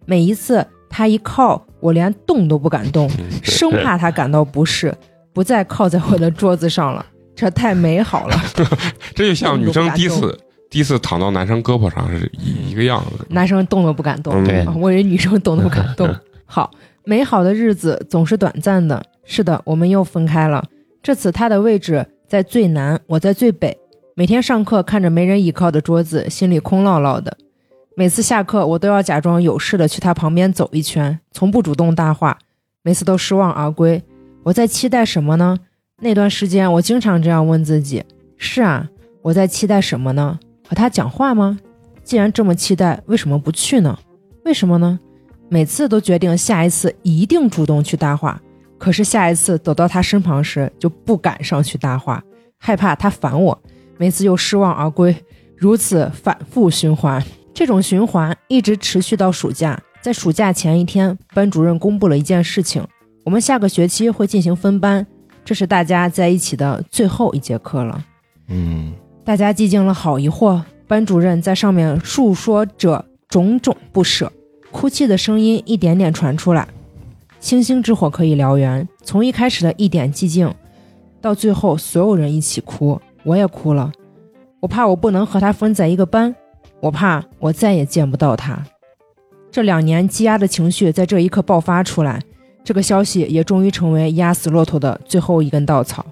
[0.06, 3.10] 每一次他一靠，我连动都不敢动，
[3.44, 4.94] 生怕他感到不适，
[5.34, 7.06] 不再靠在我的桌子上了。
[7.36, 8.36] 这太美好了，
[9.16, 10.38] 这就像女生第一次
[10.70, 13.26] 第一次躺到男生胳膊上是一一个样子。
[13.30, 14.34] 男生动都不敢动。
[14.34, 16.14] 嗯对啊我以为女生动都不敢动。
[16.46, 16.70] 好，
[17.06, 19.02] 美好的日子总是短暂的。
[19.24, 20.64] 是的，我们又分开了。
[21.02, 23.78] 这次他的位置在最南，我在最北。
[24.16, 27.38] 每天上课看着没人倚靠的桌子，心里空落落的。
[28.00, 32.40] 每次下课，我都要假装有事的去他旁边走一圈，从不主动搭话，
[32.82, 34.02] 每次都失望而归。
[34.42, 35.58] 我在期待什么呢？
[36.02, 38.02] 那段时间，我经常这样问自己：
[38.38, 38.88] 是啊，
[39.22, 40.40] 我在期待什么呢？
[40.66, 41.60] 和他讲话吗？
[42.02, 44.00] 既然这么期待，为什么不去呢？
[44.46, 44.98] 为什么呢？
[45.50, 48.42] 每次都决定下一次一定主动去搭话，
[48.78, 52.24] 可是下一次走到他身旁时就不敢上去搭话，
[52.60, 53.62] 害怕他烦我，
[53.98, 55.14] 每次又失望而归，
[55.58, 57.22] 如此反复循环。
[57.54, 59.82] 这种循环一直持续到暑假。
[60.02, 62.82] 在暑假前一天，班主任公布了一件事情：
[63.26, 65.06] 我们下个学期会进行分班，
[65.44, 68.06] 这是大家在一起的最后一节课了。
[68.48, 68.94] 嗯，
[69.26, 74.32] 大家寂静了好一会儿，班主任在上面述说着种种不舍，
[74.72, 76.68] 哭泣的声音一点点传出来。
[77.42, 80.54] 星星之火可以燎原，从一开始的一点寂静，
[81.20, 83.92] 到最后所有人一起哭，我也哭了。
[84.62, 86.34] 我怕我不能和他分在一个班，
[86.82, 88.64] 我怕我再也见不到他。
[89.52, 92.22] 这两年积压的情绪在这一刻爆发出来，
[92.64, 96.06] 这个消息也终于成为压死骆驼的最后一根稻草。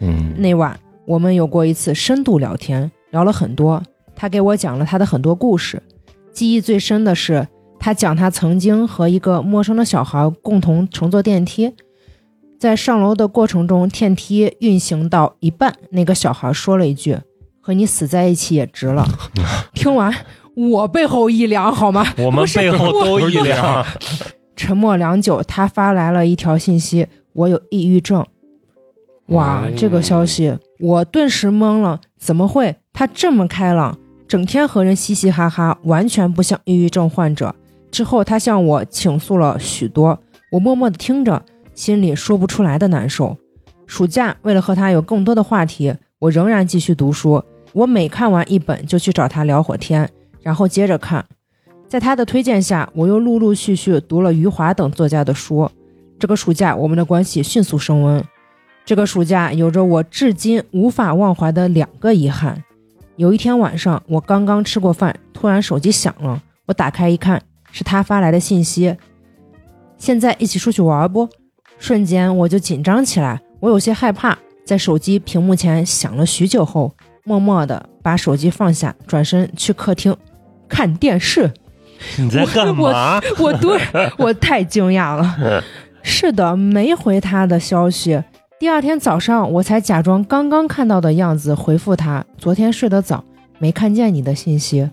[0.00, 3.82] 嗯那晚我们有过一次深度聊天，聊了很多。
[4.14, 5.82] 他给我讲了他的很多故事，
[6.32, 11.72] 记忆最深的是他讲他曾经和一个陌生的小孩共同乘坐电梯，
[12.58, 17.16] 在上楼的过程中，电梯运行到一半，那个小孩说了一句
[17.62, 19.06] ：“和你死在一起也值了。
[19.72, 20.12] ”听完，
[20.54, 22.04] 我背后一凉，好吗？
[22.18, 23.86] 我们背后都一凉。
[24.54, 28.26] 沉默良久，他发来了一条信息：“我有抑郁症。”
[29.28, 32.76] 哇，哦这个消息我顿时懵了，怎么会？
[32.92, 33.96] 他这么开朗，
[34.28, 37.54] 整天和人嘻嘻哈哈，完全不像抑郁症患者。
[37.90, 40.18] 之后，他向我倾诉了许多，
[40.50, 41.42] 我默默的听着，
[41.74, 43.36] 心里说不出来的难受。
[43.86, 47.42] 暑假为了和他有更多的话题，我仍然继续读书。
[47.72, 50.08] 我每看完一本就去找他聊会儿天，
[50.42, 51.24] 然后接着看。
[51.88, 55.70] 在他的推荐下，我又陆陆续续读了余华等作家的书。
[56.18, 58.24] 这个暑假，我们的关系迅速升温。
[58.84, 62.62] 这个暑假有着我至今无法忘怀的两个遗憾。
[63.16, 68.96] 有一天晚上，我刚刚吃过饭，突然手机响了，我打开一看，是他发来的信息
[69.98, 71.28] ：“现在一起出去玩不？”
[71.78, 80.16] 瞬间我就紧张起来，我有些害怕，在手机屏幕前想了许久后，默默的把手机放下，转身去客厅
[80.68, 81.52] 看电视。
[82.18, 83.20] 你在干嘛？
[83.38, 83.78] 我多
[84.18, 85.62] 我太惊讶了。
[86.02, 88.20] 是的，没回他的消息。
[88.58, 93.22] 第二天早上，我才假装刚刚看到的样子回复他：“昨天睡得早，
[93.58, 94.88] 没看见你的信息。”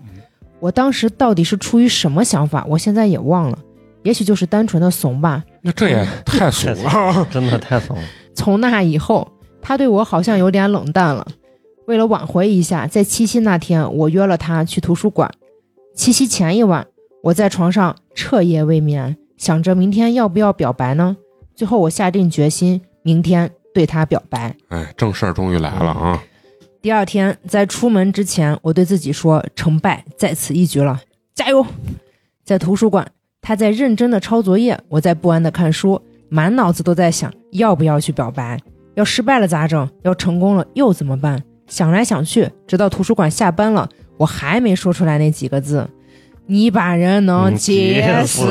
[0.60, 3.58] 我当时到底是出于什么想法，我现在也忘了。
[4.02, 5.42] 也许就是单纯的怂吧。
[5.62, 7.26] 那这也 太怂了。
[7.30, 8.02] 真的太怂了。
[8.34, 9.26] 从那以后，
[9.60, 11.26] 他对我好像有点冷淡了。
[11.90, 15.28] 为了挽回一下，在七夕那天，我约了他去图书馆。
[15.92, 16.86] 七夕前一晚，
[17.20, 21.16] 我在床上彻夜未眠，想着明天要不要表白呢？
[21.56, 24.54] 最后，我下定决心，明天对他表白。
[24.68, 26.22] 哎，正事儿终于来了啊！
[26.80, 31.00] 第二天，在出门之前，我对自己说：“成败在此一举了，
[31.34, 31.66] 加油！”
[32.46, 33.04] 在图书馆，
[33.42, 38.60] 他在认真的抄作业，我在不安的看书，满脑子都在想要不要去表白，
[38.94, 39.90] 要失败了咋整？
[40.04, 41.42] 要成功了又怎么办？
[41.70, 45.88] 想来想去，直到图书馆下班了，我还没说出来那几个字
[46.46, 48.46] ：“你把人能急死。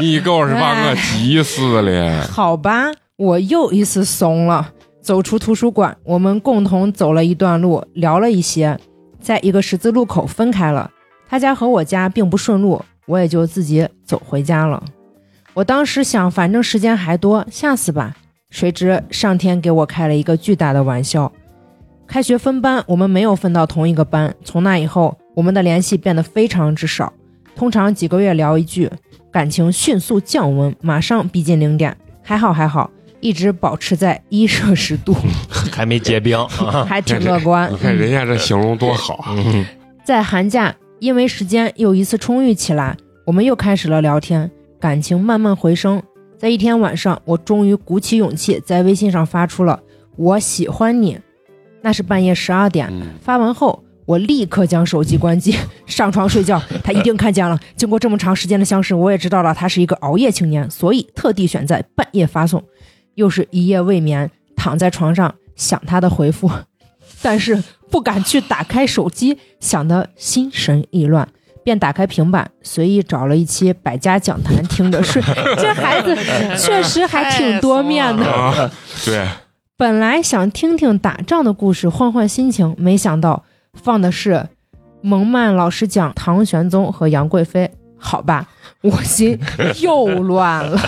[0.00, 2.22] 你 够是把我急死了。
[2.22, 4.72] 好吧，我又一次怂了。
[5.00, 8.76] 走出图书馆，我们共同走了一段路，聊了一些，
[9.20, 10.90] 在一个十字路口分开了。
[11.28, 14.82] 他家和我家并不顺路，我也就自己走回家了。
[15.54, 18.16] 我当时想，反正时间还多，下次吧。
[18.50, 21.30] 谁知上天给我开了一个巨大的玩笑。
[22.06, 24.34] 开学分班，我们没有分到同一个班。
[24.44, 27.12] 从那以后，我们的联系变得非常之少，
[27.54, 28.90] 通常几个月聊一句，
[29.32, 31.96] 感情迅速降温，马上逼近零点。
[32.22, 32.90] 还好还好，
[33.20, 35.14] 一直保持在一摄氏度，
[35.72, 36.84] 还没结冰啊！
[36.88, 37.70] 还挺乐观。
[37.72, 39.64] 你看人家这形容多好，嗯
[40.04, 46.02] 在寒假，因为时间又一次充裕起来，我们又开始了聊天，感情慢慢回升。
[46.38, 49.80] 在一天晚上，我终于鼓起勇气在微信上发出了
[50.16, 51.18] “我喜欢你”，
[51.86, 52.88] 那是半夜十二点。
[52.90, 56.60] 嗯，发完后，我立刻将手机关机， 上床睡觉。
[56.82, 57.56] 他一定看见了。
[57.76, 62.60] 经过这么长时间的相识，我也知道了他是一个熬夜青年，所以特地选在半夜发送。
[63.14, 66.50] 又是一夜未眠，躺在床上想他的回复，
[67.22, 71.28] 但是不敢去打开手机，想得心神意乱，
[71.62, 75.22] 便打开平板，随意找了一期《百家讲坛》听着睡。
[75.56, 76.16] 这孩子
[76.58, 78.26] 确实还挺多面的。
[78.26, 78.68] 啊，
[79.04, 79.28] 对，
[79.78, 84.48] 本来想听听打仗的故事，换换心情，没想到放的是
[85.02, 87.70] 蒙曼老师讲唐玄宗和杨贵妃。
[87.98, 88.48] 好吧，
[88.80, 89.38] 我心
[89.82, 90.80] 又乱了。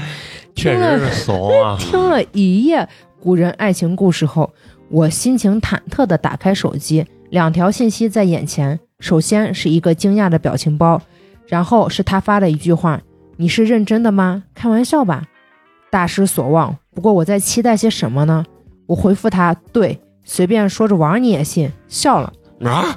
[0.54, 1.78] 确实是怂啊！
[1.78, 2.86] 听了一夜
[3.20, 4.52] 古人爱情故事后，
[4.90, 8.78] 我心情忐忑地打开手机，两条信息在眼前。
[9.00, 11.00] 首先是一个惊讶的表情包，
[11.46, 13.00] 然后是他发的一句话
[13.36, 14.44] ：“你是认真的吗？
[14.54, 15.24] 开玩笑吧。”
[15.90, 16.76] 大失所望。
[16.96, 18.42] 不过我在期待些什么呢？
[18.86, 22.32] 我回复他：“对，随便说着玩你也信。”笑了。
[22.64, 22.96] 啊，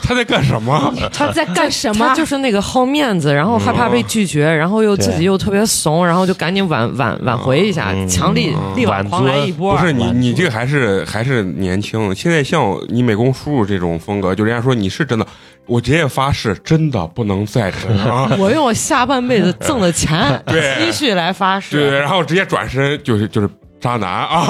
[0.00, 0.94] 他在干什么？
[1.12, 2.06] 他在干什么？
[2.06, 9.76] 他就是那个好面子，然后害怕被拒绝，然后又自己又特别怂，然后就赶紧挽挽挽回一下，嗯强力嗯力挽狂澜一波。
[9.76, 12.14] 不是你，你这个还是还是年轻。
[12.14, 15.26] 现在像你美工叔叔这种风格，就人家说你是真的，
[15.66, 18.30] 我直接发誓，真的不能再整啊！
[18.38, 21.76] 我用我下半辈子挣的钱 对积蓄来发誓。
[21.76, 23.48] 对，然后直接转身就是就是
[23.80, 24.46] 渣男啊！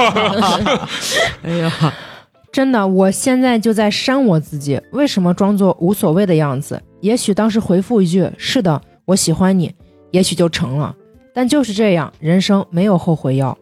[1.43, 1.73] 哎呀，
[2.53, 6.81] 真的，我现在就在删我自己，为什么装作无所谓的样子？
[7.01, 9.73] 也许当时回复一句“是的，我喜欢你”，
[10.13, 10.95] 也许就成了。
[11.35, 13.57] 但就是这样，人生没有后悔药。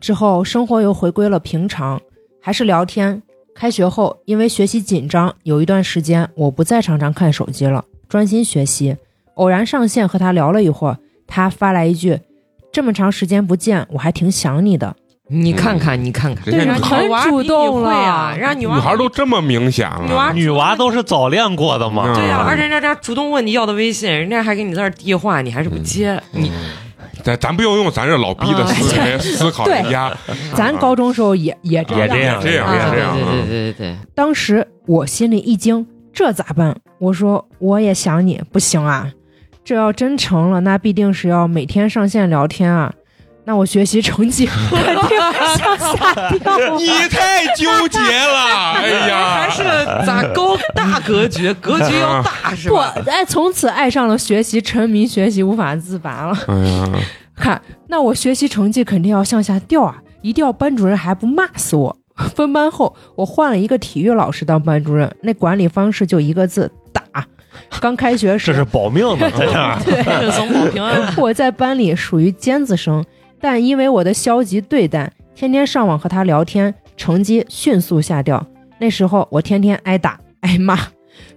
[0.00, 2.00] 之后生活又回归了平常，
[2.42, 3.22] 还是聊天。
[3.58, 8.94] 开学后，因为学习紧张，有一段时间我不再常常看手机了，专心学习。
[9.36, 12.20] 偶然上线和他聊了一会儿，他发来一句
[12.70, 14.94] ：“这么长时间不见，我还挺想你的。
[15.28, 22.14] 你看看，你看看，人家对很主动啊，了让女娃女孩都这么明显女娃了，女娃都是早恋过的嘛。
[22.14, 22.46] 对呀、嗯。
[22.46, 26.52] 而且人家家主动问你要的微信，人家还给你在那儿递话，你还是不接，你
[27.22, 30.12] 咱咱不要用咱这老逼的思维思考人家，
[30.54, 32.06] 咱高中时候也也这样。
[32.06, 36.76] 也这样，这样这样对对对对对，当时我心里一惊，这咋办？
[36.98, 39.10] 我说我也想你，不行啊！
[39.64, 42.92] 这要真成了，那必定是要每天上线聊天啊，
[43.46, 45.18] 那我学习成绩 肯定
[45.56, 46.58] 向下掉。
[46.76, 49.62] 你太纠结了，哎呀还，是
[50.04, 52.92] 咋高大格局，格局要大 是不，吧？
[53.06, 56.36] 哎，从此爱上了学习，沉迷学习，无法自拔了。
[56.48, 56.88] 哎呀，
[57.36, 59.96] 看，那我学习成绩肯定要向下掉啊！
[60.22, 61.96] 一掉班主任还不骂死我。
[62.34, 67.02] 分班后，我换了一个体育老师当班主任，那管理方式就一个字打。
[67.80, 69.78] 刚开学时，这是保命的，在这儿。
[70.20, 71.14] 认怂保平安。
[71.16, 73.04] 我在班里属于尖子生，
[73.40, 78.44] 但因为我的消极对待，天天上网和他聊天，成绩迅速下掉。
[78.78, 80.78] 那时候我天天挨打 挨骂，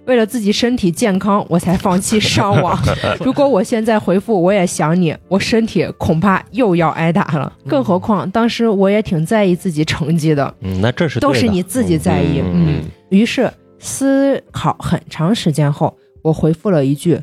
[0.05, 2.77] 为了自己身体健康，我才放弃上网。
[3.23, 7.51] 如果我现在回复我也想你，我身体恐怕又要挨打了。
[7.67, 12.39] 更何况当时我也挺在意自己成绩的，嗯，那这是都是你自己在意。
[12.39, 17.19] 嗯嗯，于是思考很长时间后，我回复了一句：“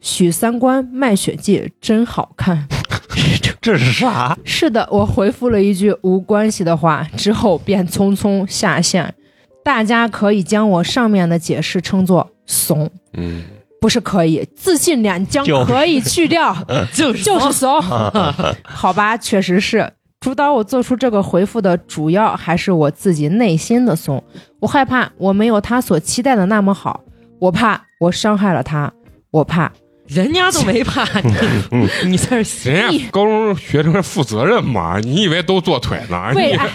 [0.00, 2.66] 许三观卖血记真好看。”
[3.60, 4.36] 这是啥？
[4.44, 9.14] 是的，我回复了一句无关系的话，之后便匆匆下线。
[9.64, 13.44] 大家可以将我上面的解释称作怂，嗯，
[13.80, 16.56] 不是可以，自信两将可以去掉，
[16.94, 17.82] 就 是就是怂。
[18.64, 19.92] 好吧，确实是。
[20.20, 24.22] 主导我做出这个回复的主要还是我自己内心的怂。
[24.60, 27.00] 我害怕我没有他所期待的那么好，
[27.38, 28.92] 我怕我伤害了他，
[29.30, 29.70] 我怕
[30.08, 31.04] 人家都没怕
[31.70, 32.44] 你，你在人
[32.90, 36.30] 家高中学生是负责任嘛，你以为都坐腿呢？
[36.32, 36.66] 你为爱。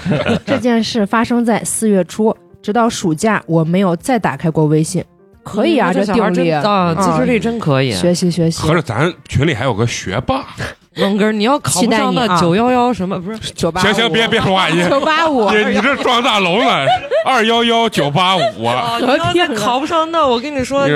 [0.46, 5.04] 这件事发生在四月初，直到暑假我没有再打开过微信。
[5.44, 7.91] 可以啊，这定力真啊，自制力真可以。
[7.91, 8.74] 学习学习合。
[8.74, 10.46] 着咱群里还有个学霸，
[10.96, 13.38] 龙哥，你要考不上那九幺幺什么不是？
[13.54, 16.86] 九八行行，别别说话，你 九八五，你你这撞大楼了？
[17.26, 20.94] 二幺幺九八五，啊，你要再考不上那，我跟你说你，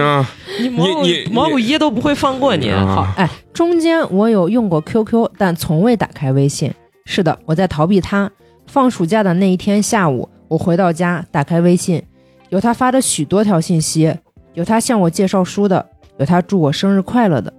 [0.64, 2.72] 你蘑菇你你蘑菇姨都不会放过你。
[2.72, 6.72] 好哎，中间我有用过 QQ，但从未打开微信。
[7.06, 8.30] 是的，我在逃避他。
[8.68, 12.04] 放暑假的那一天下午，我回到家，打开微信，
[12.50, 14.14] 有他发的许多条信息，
[14.58, 15.86] 有他向我介绍书的，
[16.18, 17.54] 有他祝我生日快乐的。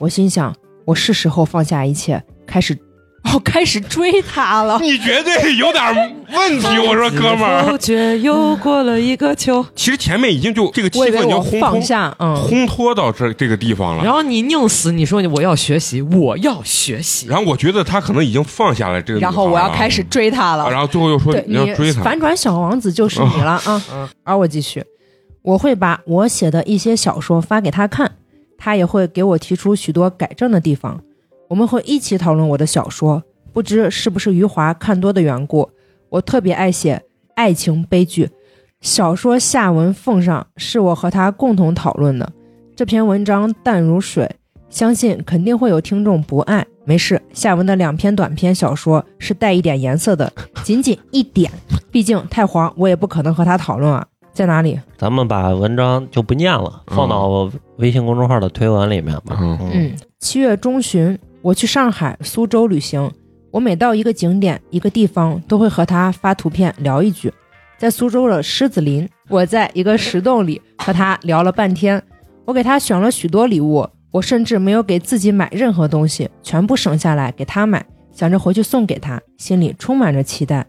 [0.00, 0.52] 我心想，
[0.84, 2.76] 我是时候放下一切，开始，
[3.32, 4.76] 哦，开始追他了。
[4.80, 5.84] 你绝对有点
[6.34, 7.64] 问题，我说哥们儿。
[7.70, 14.02] 不觉又过了一个秋， 其实前面已经就这个气氛已经我烘托放下，嗯，烘托到这这个地方了。
[14.02, 17.28] 然后你宁死你说我要学习，我要学习。
[17.28, 20.70] 然后我觉得他可能已经放下了这个了，然后我要开始追他了啊，。
[20.70, 23.80] 然后最后又说你要追他，反转小王子就是你了啊！
[23.92, 24.82] 嗯而我继续，
[25.42, 28.12] 我会把我写的一些小说发给他看，
[28.58, 31.00] 他也会给我提出许多改正的地方，
[31.48, 33.22] 我们会一起讨论我的小说。
[33.52, 35.68] 不知是不是余华看多的缘故，
[36.08, 37.02] 我特别爱写
[37.34, 38.30] 爱情悲剧。
[38.80, 42.32] 小说下文奉上是我和他共同讨论的，
[42.76, 44.36] 这篇文章淡如水，
[44.68, 46.64] 相信肯定会有听众不爱。
[46.84, 50.32] 没事，下文的两篇短篇小说是带一点颜色的，
[50.62, 51.50] 仅仅一点，
[51.90, 54.06] 毕竟太黄，我也不可能和他讨论啊。
[54.32, 54.78] 在哪里？
[54.96, 59.38] 咱们把文章就不念了，放到微信公众号的推文里面吧。
[59.40, 63.10] 嗯嗯，七月中旬，我去上海、苏州旅行。
[63.50, 67.32] 我每到一个景点、一个地方，都会和他发图片聊一句。
[67.76, 72.00] 在苏州的狮子林，我在一个石洞里和他聊了半天。
[72.44, 80.66] 我给他选了许多礼物，我甚至没有给自己买任何东西，全部省下来给他买，想着回去送给他，心里充满着期待。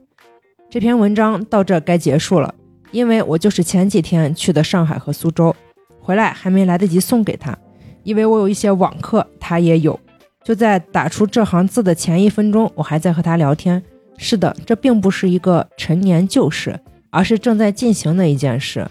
[0.70, 2.56] 这篇文章到这该结束了，
[2.92, 5.56] 因为我就是前几天去的上海和苏州，
[6.00, 7.58] 回来还没来得及送给他，
[8.04, 10.00] 因为我有一些网课，他也有。
[10.44, 13.82] 就在打出这行字的前一分钟，我还在和他聊天。
[14.18, 16.80] 是的，这并不是一个陈年旧事，
[17.10, 18.86] 而是正在进行的一件事。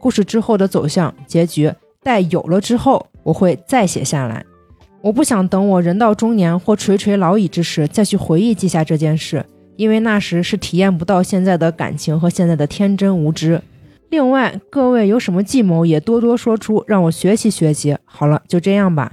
[0.00, 1.72] 故事之后的走向、结局，
[2.02, 4.44] 待有了之后，我会再写下来。
[5.00, 9.44] 我不想等我人到中年或垂垂老矣之时再去回忆记下这件事，
[9.82, 13.60] 因因为那时是体验不到现在的感情和现在的天真无知。
[14.08, 17.94] 另外，各位有什么计谋也多多说出，让我学习学习。
[18.06, 19.12] 好了，就这样吧。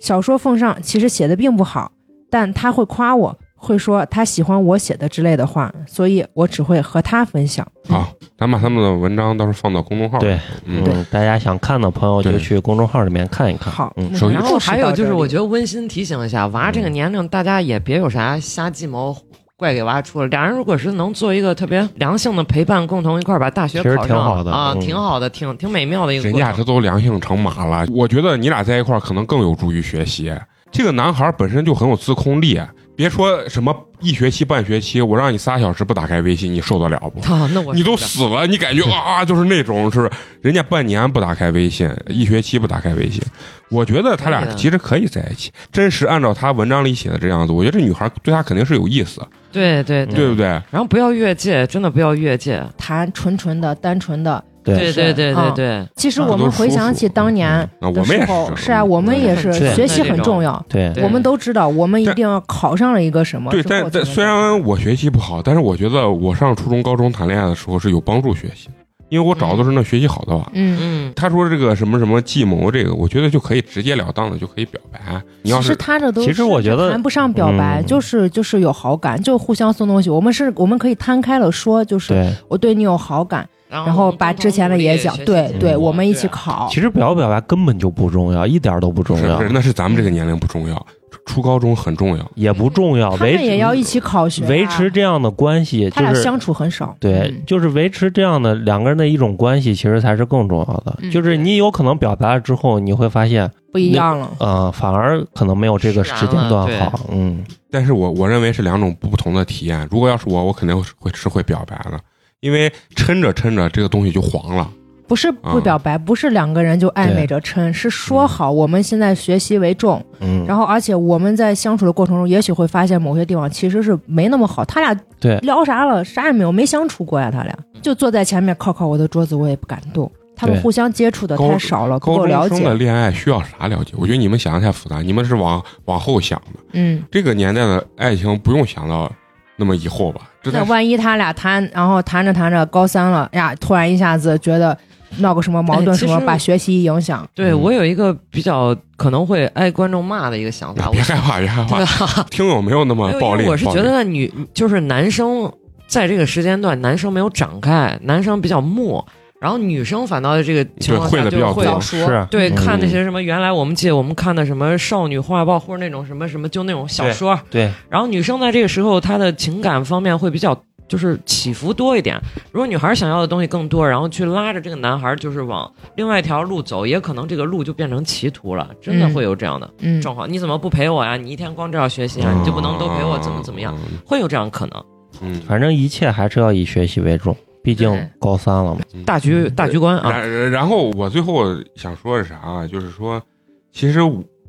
[0.00, 1.92] 小说奉上其实写的并不好，
[2.28, 7.64] 但他会夸我，会说他喜欢我写的之类的话，所以我只会和他分享。
[7.88, 10.18] 好，咱把他们的文章到时候放到公众号。
[10.18, 13.72] 对，嗯，嗯，大家想看的朋友就去公众号里面看一看。
[13.72, 19.14] 好，嗯，然后还有就是，我觉得得温馨提醒一下，娃这个年龄，大家也别有啥瞎计谋。
[19.58, 26.32] 怪给娃出了，俩人如果是能做一个特别良性的陪伴，共同一块儿把大学考上挺好的啊，嗯挺好的，挺挺美妙的一个人。
[26.32, 30.32] 家这都良性成马了，我觉得你俩在一块儿可能更有助于学习。
[30.70, 32.60] 这个男孩本身就很有自控力，
[32.98, 37.20] 别说什么一学期半学期，我让你仨小时不打开微信，你受得了不？
[37.32, 43.22] 啊，那我你都死了，你感觉啊，就是那种是人家半年不打开微信，一学期不打开微信。
[43.70, 50.46] 我觉得他俩其实可以在一起，真实按照他文章里写的这样子，我觉得这女孩对他肯定是有意思，对对对不对？
[50.72, 52.60] 然后不要越界，真的不要越界。
[52.76, 54.42] 谈纯纯的、单纯的。
[54.76, 54.92] 对。
[54.92, 60.64] 对对对对其实我们回想起当年的啊我们也时候，是是啊，我们也是学习很重要。
[60.68, 60.92] 对。
[60.94, 68.68] 对我们都知道，我们一定要考上了一个什么对，但虽然我学习不好，但是我觉得我上初中、高中谈恋爱的时候是有帮助学习，
[69.08, 70.50] 因为我找的都是那学习好的吧。
[70.54, 74.98] 嗯，嗯，他说这个什么什么计谋，这个我觉得就可以直截了当的就可以表白。
[75.42, 77.86] 你要其实是他这都其实我觉得谈不上表白，嗯。
[77.86, 80.10] 就是就是有好感，就互相送东西。
[80.10, 86.68] 我们是我们可以摊开了说，就是，我对你有好感，然后把之前的也讲，对对，我们一起考。
[86.70, 90.86] 其实表不表白根本就不重要，一点都不重要是是，，那是咱们这个年龄不重要，
[91.26, 92.30] 初高中很重要。
[92.34, 96.96] 也不重要，他们维也要一起考学啊，维持这样的关系，就是他俩相处很少。
[96.98, 100.96] 对嗯，就是维持这样的两个人的一种关系，其实才是更重要的。
[101.02, 104.30] 嗯就是你有可能表白了之后，你会发现，不一样了。
[104.40, 107.00] 嗯，反而可能没有这个时间段好。
[107.10, 109.86] 嗯，但是我我认为是两种不同的体验。
[109.90, 111.98] 如果要是我，我肯定会是会表白的，
[112.40, 114.70] 因为抻着抻着这个东西就黄了。
[115.06, 124.62] 不是不表白，不是两个人就暧昧着抻，是说好我们现在学习为重，嗯，然后而且我们在相处的过程中，也许会发现某些地方其实是没那么好。
[124.66, 126.04] 他俩对聊啥了？
[126.04, 127.30] 啥也没有，没相处过呀。
[127.30, 130.12] 他俩就坐在前面靠靠我的桌子，我也不敢动。
[130.36, 132.74] 他们互相接触的太少了，不高够了中生的。
[132.74, 133.94] 恋爱需要啥了解？
[133.96, 136.60] 我觉得你们想的太复杂，你们是往往后想的。
[136.74, 139.10] 嗯，这个年代的爱情不用想到
[139.56, 140.20] 那么以后吧？
[140.52, 144.76] 那万一他俩谈，然后谈着谈着高三了呀，突然一下子觉得
[145.18, 147.26] 闹个什么矛盾什么，哎把学习影响。
[147.34, 151.64] 对嗯我有一个比较可能会挨观众骂的一个想法，我别害怕，别害
[152.06, 153.46] 怕，听友没有那么暴力。
[153.46, 155.50] 我是觉得女就是男生
[155.86, 159.04] 在这个时间段，男生没有展开，男生比较木，
[159.40, 167.38] 然后女生反倒在这个情况下就会多是对，嗯看那些什么，原来我们记得我们看的什么少女画报或者那种什么什么，就那种小说。
[167.50, 172.20] 对，然后女生在这个时候，她的情感方面会比较就是起伏多一点。
[172.50, 178.68] 如果女孩想要的东西更多，然后去拉着这个男孩就是往另外一条路走，也可能这个路就变成歧途了。
[178.80, 180.28] 真的嗯会有这样的嗯，状况。
[180.28, 181.16] 你怎么不陪我呀？
[181.16, 183.18] 你一天光知道学习啊，你就不能都陪我？
[183.20, 183.76] 怎么怎么样？？
[184.04, 184.84] 会有这样可能。
[185.20, 187.36] 嗯，反正一切还是要以学习为重，
[187.68, 188.80] 毕竟高三了嘛。
[188.94, 191.44] 嗯大局大局观啊，然然后我最后
[191.76, 192.66] 想说的是啥啊？
[192.66, 193.22] 就是说，
[193.70, 194.00] 其实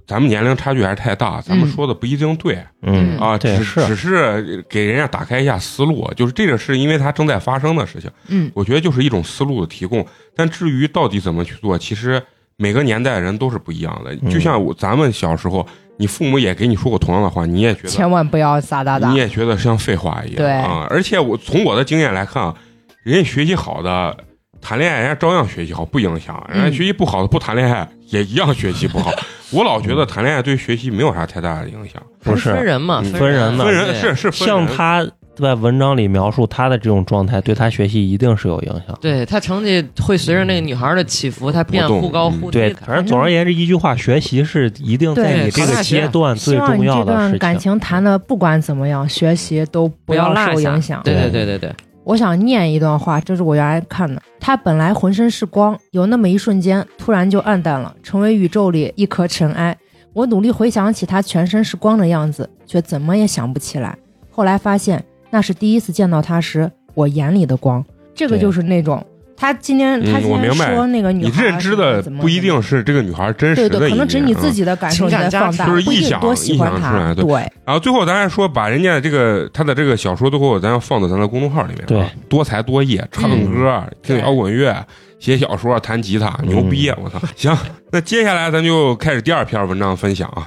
[0.07, 10.05] 咱们年龄差距还是太大，咱们嗯说的不一定对嗯啊，对只只是，给人家打开一下思路，就是这个是因为它正在发生的事情，嗯我觉得就是一种思路的提供。
[10.33, 12.21] 但至于到底怎么去做，其实
[12.55, 14.15] 每个年代的人都是不一样的。
[14.21, 15.67] 嗯就像我咱们小时候，
[15.97, 19.17] 你父母也给你说过同样的话，你也觉得千万不要撒哒哒你。
[19.17, 20.87] 也觉得像废话一样对啊！
[20.89, 22.55] 而且我从我的经验来看啊，
[23.03, 24.15] 人家学习好的
[24.61, 26.73] 谈恋爱，人家照样学习好，不影响；人家嗯。
[26.73, 29.11] 学习不好的不谈恋爱，也一样学习不好。
[29.51, 32.53] 我老觉得谈恋爱对学习没有啥太大的影响，不是。
[32.53, 33.13] 分人嘛，嗯。
[33.13, 38.97] 分人的分人是是分像他在文章里描述他的这种状态，对他学习一定是有影响。
[38.99, 42.59] 对他成绩会随着那个女孩的起伏，他变忽高忽低。
[42.59, 47.39] 对反正总而言之一句话，学习是一定在你这个阶段最重要的事情。
[47.39, 51.01] 感情谈的不管怎么样，学习都不不要受影响。
[51.05, 51.73] 对对对对对，
[52.09, 54.19] 我想念一段话，这是我原来看的。
[54.39, 59.77] 他本来浑身是光，有那么一瞬间，突然就暗淡了，成为宇宙里一颗尘埃。
[60.13, 63.95] 我努力回想起他全身是光的样子，却怎么也想不起来。
[64.31, 67.85] 后来发现，那是第一次见到他时，我眼里的光。
[68.15, 69.05] 这个就是那种
[69.39, 70.75] 他今天他嗯今天我明白。
[70.75, 76.97] 说那个女你认知的不一定是这个女孩真实对对，可的一面能只是你自啊己的感受情感加在放大，就是臆想多喜欢臆想出。
[76.97, 77.23] 来对。
[77.23, 77.33] 对，
[77.65, 81.99] 然后最后咱还说，把人家这个他的这个小说最后咱要放到咱的公众号里面，对。
[81.99, 84.85] 啊，多才多艺，唱歌、听摇滚乐、
[85.19, 86.89] 写小说、弹吉他，牛逼！
[86.89, 87.57] 啊我操，行，
[87.91, 90.45] 那接下来咱就开始第二篇文章分享啊。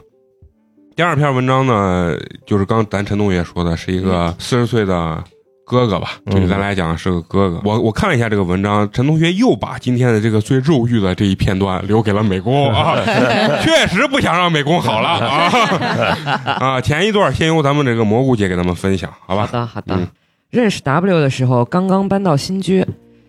[0.94, 2.14] 第二篇文章呢，
[2.46, 5.24] 就是刚咱陈同学说的，是一个四十岁的
[5.64, 7.60] 哥哥吧，嗯对于咱来讲是个哥哥。
[7.64, 12.96] 我我看了一下这个文章，陈同学又把今天的这个最肉欲的这一片段留给了美工啊，
[13.62, 15.52] 确实不想让美工好了啊
[16.60, 16.80] 啊！
[16.80, 19.46] 前一段先由咱们这个蘑菇姐给他们分享，好吧？
[19.46, 19.94] 好的，好的。
[19.96, 20.06] 嗯
[20.50, 22.84] 认识 W 的时候，刚刚搬到新居，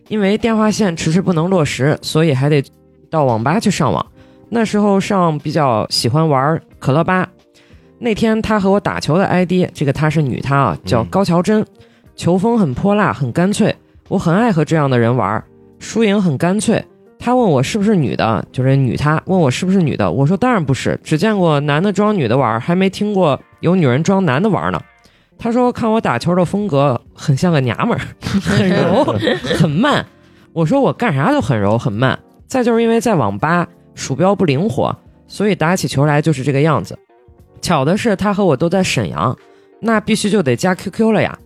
[0.09, 2.61] 因为电话线迟迟不能落实，所以还得
[3.09, 4.05] 到网吧去上网。
[4.49, 7.29] 那时候上比较喜欢玩可乐吧。
[7.99, 11.65] 那天他和我打球的 ID，这个她是女她啊，叫嗯高桥真，
[12.15, 13.75] 球风很泼辣，很干脆。
[14.09, 15.43] 我很爱和这样的人玩，
[15.79, 16.83] 输赢很干脆。
[17.17, 24.81] 他问我是不是女的，就是女她问我是不是女的，我说当然不是，只见过男的装女的玩，还没听过有女人装男的玩呢。
[25.37, 28.01] 他说看我打球的风格很像个娘们儿，
[28.41, 29.03] 很柔，
[29.57, 30.05] 很慢。
[30.51, 32.19] 我说我干啥都很柔很慢。
[32.45, 34.95] 再就是因为在网吧鼠标不灵活，
[35.27, 36.97] 所以打起球来就是这个样子。
[37.61, 39.35] 巧的是他和我都在沈阳，
[39.79, 41.37] 那必须就得加 QQ 了呀。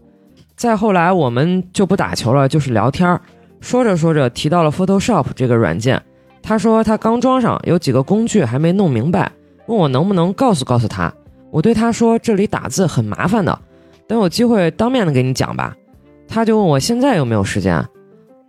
[0.58, 3.22] 再后来我们就不打球了，就是聊天儿。
[3.62, 6.01] 说着说着提到了 Photoshop 这个软件，
[6.41, 9.32] 他说他刚装上，有几个工具还没弄明白，
[9.68, 11.14] 问我能不能告诉告诉他。
[11.51, 13.58] 我对他说这里打字很麻烦的，
[14.08, 15.76] 等有机会当面的给你讲吧。
[16.28, 17.86] 他就问我现在有没有时间，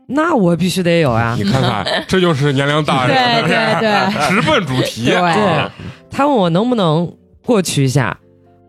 [0.07, 1.37] 那我必须得有啊。
[1.39, 5.05] 你看看，这就是年龄大人，对对对 直奔主题。
[5.07, 5.71] 对啊
[6.11, 8.19] 他问我能不能过去一下，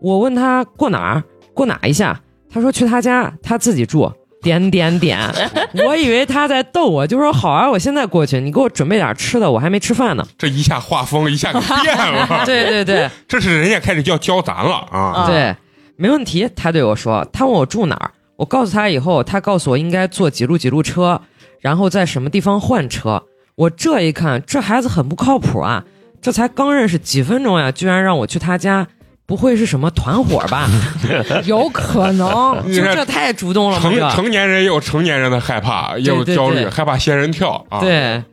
[0.01, 1.23] 我问他过哪儿，
[1.53, 2.21] 过哪一下，
[2.51, 4.11] 他说去他家，他自己住。
[4.41, 5.19] 点点点，
[5.85, 10.25] 我以为他在逗我，就说好啊，我现在过去，你给我准备点吃的，我还没吃饭呢。
[10.37, 14.99] 这一下画风一下给变了， 对对对这是人家开始要教咱了啊！
[14.99, 15.53] 啊对，
[15.97, 16.49] 没问题。
[16.55, 21.19] 他对我说，他问我住哪儿，我告诉他以后，他告诉我应该坐几路几路车，
[21.59, 23.21] 然后在什么地方换车。
[23.55, 25.83] 我这一看，这孩子很不靠谱啊！
[26.21, 28.87] 这才刚认识几分钟呀，居然让我去他家，
[29.29, 30.67] 不会是什么团伙吧？
[31.45, 32.59] 有可能。
[32.73, 33.83] 就这太主动了吗？
[33.83, 38.23] 成成年人也有成年人的害怕，也有焦虑，对害怕仙人跳啊！，对，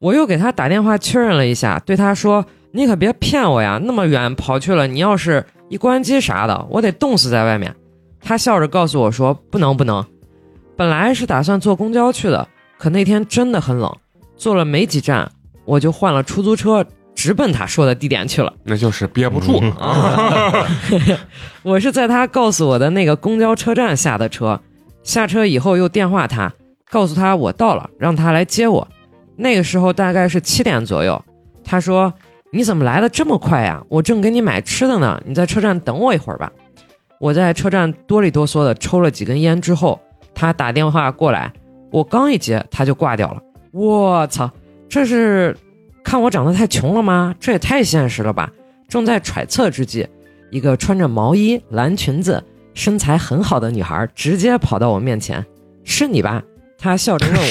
[0.00, 2.44] 我又给他打电话确认了一下，对他说
[2.74, 7.72] ：“你可别骗我呀，那么远跑去了，你要是一关机啥的，我得冻死在外面。”
[8.20, 10.04] 他笑着告诉我说：“不能不能。”
[10.76, 13.88] 本来是打算坐公交去的，可那天真的很冷，
[14.36, 15.30] 坐了没几站，
[15.64, 16.84] 我就换了出租车，
[17.20, 18.50] 直奔他说的地点去了。
[18.64, 20.66] 那就是憋不住嗯啊！
[21.62, 24.58] 我是在他告诉我的那个公交车站下的车，
[25.02, 26.50] 下车以后又电话他，
[26.90, 28.88] 告诉他我到了，让他来接我。
[29.36, 31.22] 那个时候大概是七点左右，
[31.62, 32.10] 他说
[32.52, 33.82] ：“你怎么来的这么快呀？
[33.90, 36.50] 我正给你买吃的呢，你在车站等我一会儿吧。”
[37.20, 40.00] 我在车站哆里哆嗦的抽了几根烟之后，
[40.34, 41.52] 他打电话过来，
[41.92, 43.42] 我刚一接他就挂掉了。
[43.72, 44.50] 我操，
[44.88, 45.54] 这是
[46.02, 47.34] 看我长得太穷了吗？
[47.38, 48.50] 这也太现实了吧！
[48.88, 50.06] 正在揣测之际，
[50.50, 52.42] 一个穿着毛衣、蓝裙子、
[52.74, 55.44] 身材很好的女孩直接跑到我面前
[55.84, 56.42] ：“是你吧？”
[56.82, 57.42] 她笑着问我：“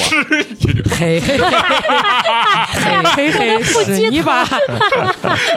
[0.97, 1.47] 嘿嘿嘿
[3.13, 4.47] 嘿嘿嘿， 是你吧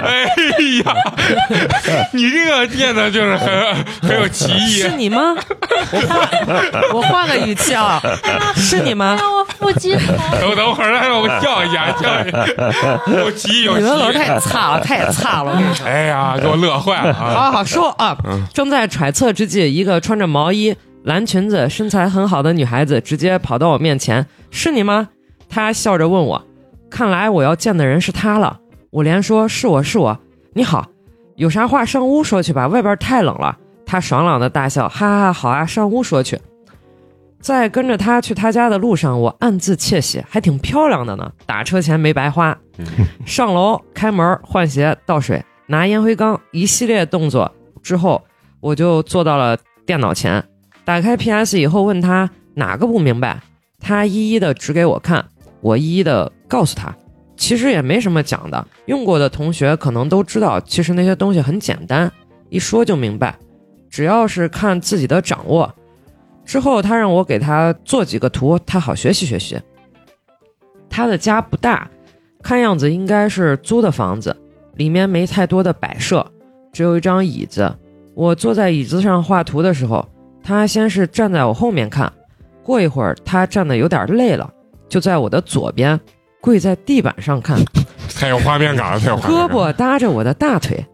[0.02, 0.24] 哎
[0.84, 0.94] 呀，
[2.12, 3.48] 你这个念的就是很
[4.02, 4.52] 很有歧？
[4.52, 4.90] 义是。
[4.90, 5.34] 你吗？”
[5.90, 8.00] 我换我换个语气啊，
[8.56, 9.16] 是你吗？
[9.18, 10.14] 让我腹肌疼。
[10.40, 12.46] 等等会儿，让我叫一下，叫一下，
[13.18, 14.26] 有歧义有语文老师歧义。
[14.26, 15.62] 太差了，太差了！
[15.86, 17.32] 哎呀，给我乐坏了啊！
[17.34, 18.46] 好好说啊嗯！
[18.52, 25.08] 正在揣测之际，一个穿着毛衣、蓝裙子、身材很好的女孩子直接跑到我面前：“是你吗？”
[25.48, 26.42] 她笑着问我。
[26.88, 28.60] 看来我要见的人是她了。
[28.90, 30.18] 我连说：“是我是我。”
[30.54, 30.86] 你好，
[31.36, 33.58] 有啥话上屋说去吧，外边太冷了。
[33.84, 36.38] 她爽朗的大笑：“哈哈哈，好啊，上屋说去。”
[37.40, 42.56] 在跟着她去她家的路上，我暗自窃喜，还挺漂亮的呢，打车钱没白花。
[43.26, 47.50] 上楼开门换鞋倒水拿烟灰缸一系列动作
[47.82, 48.22] 之后，
[48.60, 50.44] 我就坐到了电脑前，
[50.84, 53.40] 打开 PS 以后问他哪个不明白，
[53.80, 55.24] 他一一的指给我看，
[55.60, 56.94] 我一一的告诉他。
[57.36, 62.10] 其实也没什么讲的，用过的同学可能都知道，其实那些东西很简单，
[62.50, 63.36] 一说就明白，
[63.90, 65.74] 只要是看自己的掌握。
[66.44, 69.58] 之后他让我给他做几个图，他好学习学习。
[70.90, 71.90] 他的家不大，
[72.42, 74.36] 看样子应该是租的房子，
[74.74, 76.24] 里面没太多的摆设，
[76.72, 77.74] 只有一张椅子。
[78.14, 80.06] 我坐在椅子上画图的时候，
[80.42, 82.12] 他先是站在我后面看，
[82.62, 84.50] 过一会儿他站的有点累了，
[84.88, 85.98] 就在我的左边
[86.40, 87.58] 跪在地板上看，
[88.16, 89.72] 太有画面感了，太有画面胳感了。
[89.72, 90.84] 膊搭着我的大腿。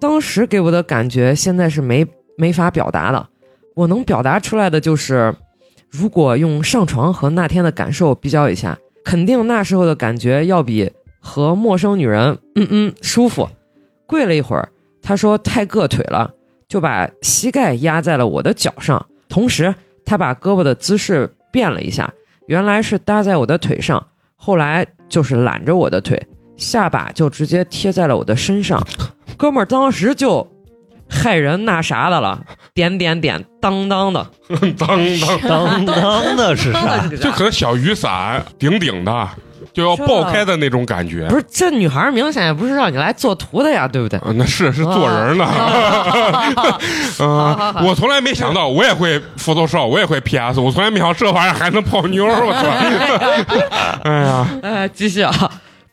[0.00, 2.06] 当时给我的感觉，现在是没
[2.36, 3.28] 没法表达了。
[3.74, 5.34] 我能表达出来的就是，
[5.90, 13.48] 如果用上床和那天的感受比较一下，肯定那时候的感觉要比和陌生女人嗯嗯舒服。
[14.06, 14.68] 跪了一会儿，
[15.02, 16.30] 他说太硌腿了，
[16.68, 22.12] 就把膝盖压在了我的脚上，同时他把胳膊的姿势变了一下，
[22.46, 24.06] 原来是搭在我的腿上，
[24.36, 26.20] 后来就是揽着我的腿，
[26.56, 28.86] 下巴就直接贴在了我的身上。
[29.36, 30.46] 哥们儿当时就
[31.08, 32.44] 害人那啥的了，
[32.74, 34.30] 点点点，当当的，
[34.76, 37.06] 当当，当当的是啥？
[37.16, 39.28] 就可能小雨伞顶顶的，
[39.78, 41.28] 就要爆开的那种感觉。
[41.28, 44.18] 不是这女孩儿明显也不是让你来做图的呀，对不对？
[44.18, 45.44] 啊，那是是做人的，
[47.24, 47.76] 啊！
[47.86, 52.62] 我从来没想到，我也会 Photoshop，我也会 PS，我从来没想到这玩意儿还能泡妞，我操！
[54.02, 55.32] 哎呀，哎，继续啊！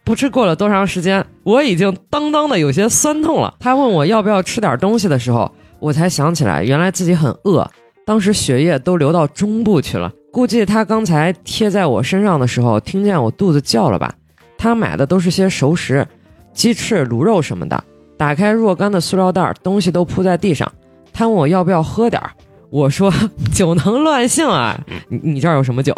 [0.03, 3.53] 不知过了多长时间，我已经当当的有些酸痛了。
[3.59, 7.69] 他问我要不要吃点东西的时候，我才想起来，原来自己很饿。
[8.05, 14.13] 当时血液都流到中部去了，估计他刚才贴在我身上的时候，听见我肚子叫了吧。
[14.57, 16.07] 他买的都是些熟食，
[16.53, 17.83] 鸡翅、卤肉什么的。
[18.15, 20.71] 打开若干的塑料袋，东西都铺在地上。
[21.11, 22.31] 他问我要不要喝点儿，
[22.69, 23.13] 我说
[23.53, 24.77] 酒能乱性啊，
[25.09, 25.93] 你你这儿有什么酒？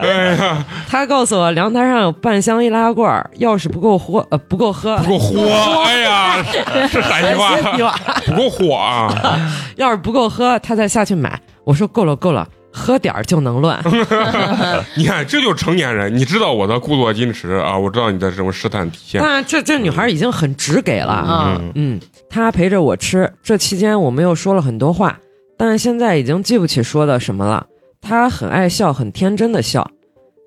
[0.00, 5.40] 哎呀，他告诉我凉台上有半箱易拉罐，要是不够喝，呃不够喝，不够喝！
[5.84, 6.42] 哎呀，
[6.88, 7.56] 是陕西话，
[8.26, 9.12] 不够火啊！
[9.76, 11.40] 要是不够喝，他再下去买。
[11.64, 13.82] 我说够了够了，喝点儿就能乱。
[14.96, 16.14] 你看，这就是成年人。
[16.16, 19.20] 你知道我的故作矜持啊，我知道你的什么试探底线。
[19.20, 21.56] 但这这女孩已经很直给了啊。
[21.60, 25.18] 嗯，嗯，她陪着我吃，这期间我们又说了很多话，
[25.58, 27.66] 但现在已经记不起说的什么了。
[28.00, 29.90] 她很爱笑，很天真的笑。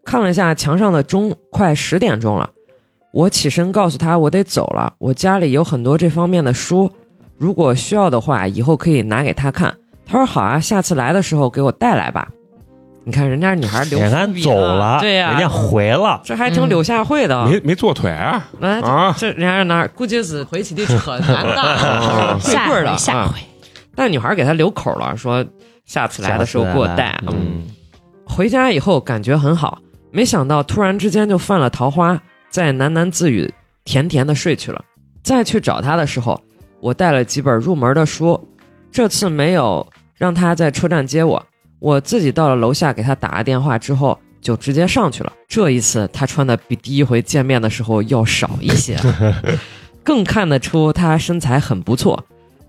[0.06, 2.50] 看了一下墙上的钟，快十点钟了。
[3.14, 6.92] 我起身告诉她我得走了，我家里有很多这方面的书，
[7.38, 9.76] 如果需要的话，以后可以拿给她看。
[10.14, 12.28] 她说好啊，下次来的时候给我带来吧。
[13.04, 17.48] 你看人家女孩留人家伏笔走了，对呀、人家回了，这还挺柳下惠的。
[17.48, 18.48] 没没坐腿啊？
[18.60, 19.88] 来啊这人家是哪儿？
[19.96, 23.40] 估计是回起的扯男啊的，跪下棍儿的啊回下回，
[23.96, 25.44] 但女孩给他留口了，说
[25.88, 27.06] 下次来的时候给我带。
[27.08, 27.64] 啊嗯，
[28.28, 29.80] 回家以后感觉很好，
[30.12, 33.52] 没想到突然之间就犯了桃花，在喃喃自语，
[33.84, 34.80] 甜甜的睡去了。
[35.24, 36.40] 再去找他的时候，
[36.80, 38.40] 我带了几本入门的书，
[38.92, 39.86] 这次没有
[40.24, 41.46] 让他在车站接我，
[41.80, 44.18] 我自己到了楼下给他打了电话之后。
[44.42, 45.32] 就直接上去了。
[45.48, 48.98] 这一次，他穿的比第一回见面的时候要少一些，
[50.04, 52.22] 更看得出他身材很不错。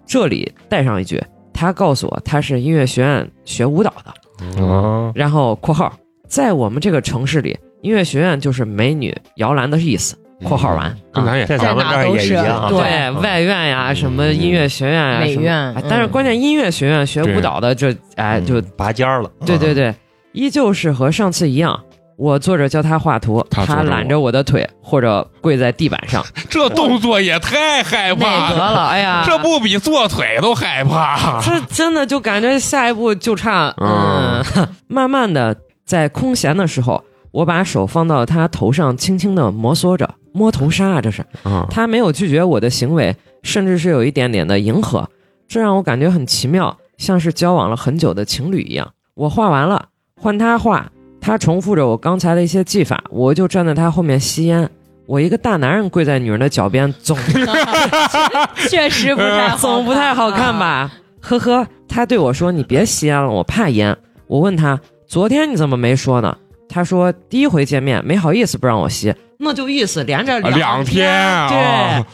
[0.07, 1.21] 这里带上一句，
[1.53, 4.63] 他告诉我他是音乐学院学舞蹈的。
[4.63, 5.93] 哦，然后（括号）
[6.31, 10.17] 在我们这个城市里，音乐学院就是美女摇篮的意思。
[10.43, 19.95] （括号完）跟咱也在咱们这儿也一样啊，对，外院呀，什么音乐学院呀，美院哎但是嗯关键音乐学院学舞蹈的，这哎就拔尖儿了，对对对，
[20.32, 21.78] 依旧是和上次一样。
[22.16, 31.41] 我坐着教他画图，他揽着我的腿，或者跪在地板上， 这动作也太害怕了，得了，哎呀，这不比坐腿都害怕？
[31.43, 34.41] 这真的就感觉下一步就差，嗯，
[34.87, 41.24] 慢慢的在空闲的时候，我把手放到他头上，轻轻的摩挲着，摸头杀啊，这是。
[41.45, 45.09] 啊，他没有拒绝我的行为，甚至是有一点点的迎合，
[45.49, 48.93] 这让我感觉很奇妙，像是交往了很久的情侣一样。
[49.14, 49.87] 我画完了，
[50.20, 54.68] 换他画，他重复着我刚才的一些技法，我就站在他后面吸烟。
[55.07, 57.16] 我一个大男人跪在女人的脚边，总
[58.68, 60.91] 确实不太好总不太好看吧？
[61.20, 66.37] 呵呵，他对我说：“你别吸烟了，我怕烟。”我问他：“昨天你怎么没说呢？”
[66.68, 69.14] 他说：“第一回见面没好意思不让我吸，
[69.45, 71.49] 那就意思连着啊两天。
[71.49, 72.05] 对，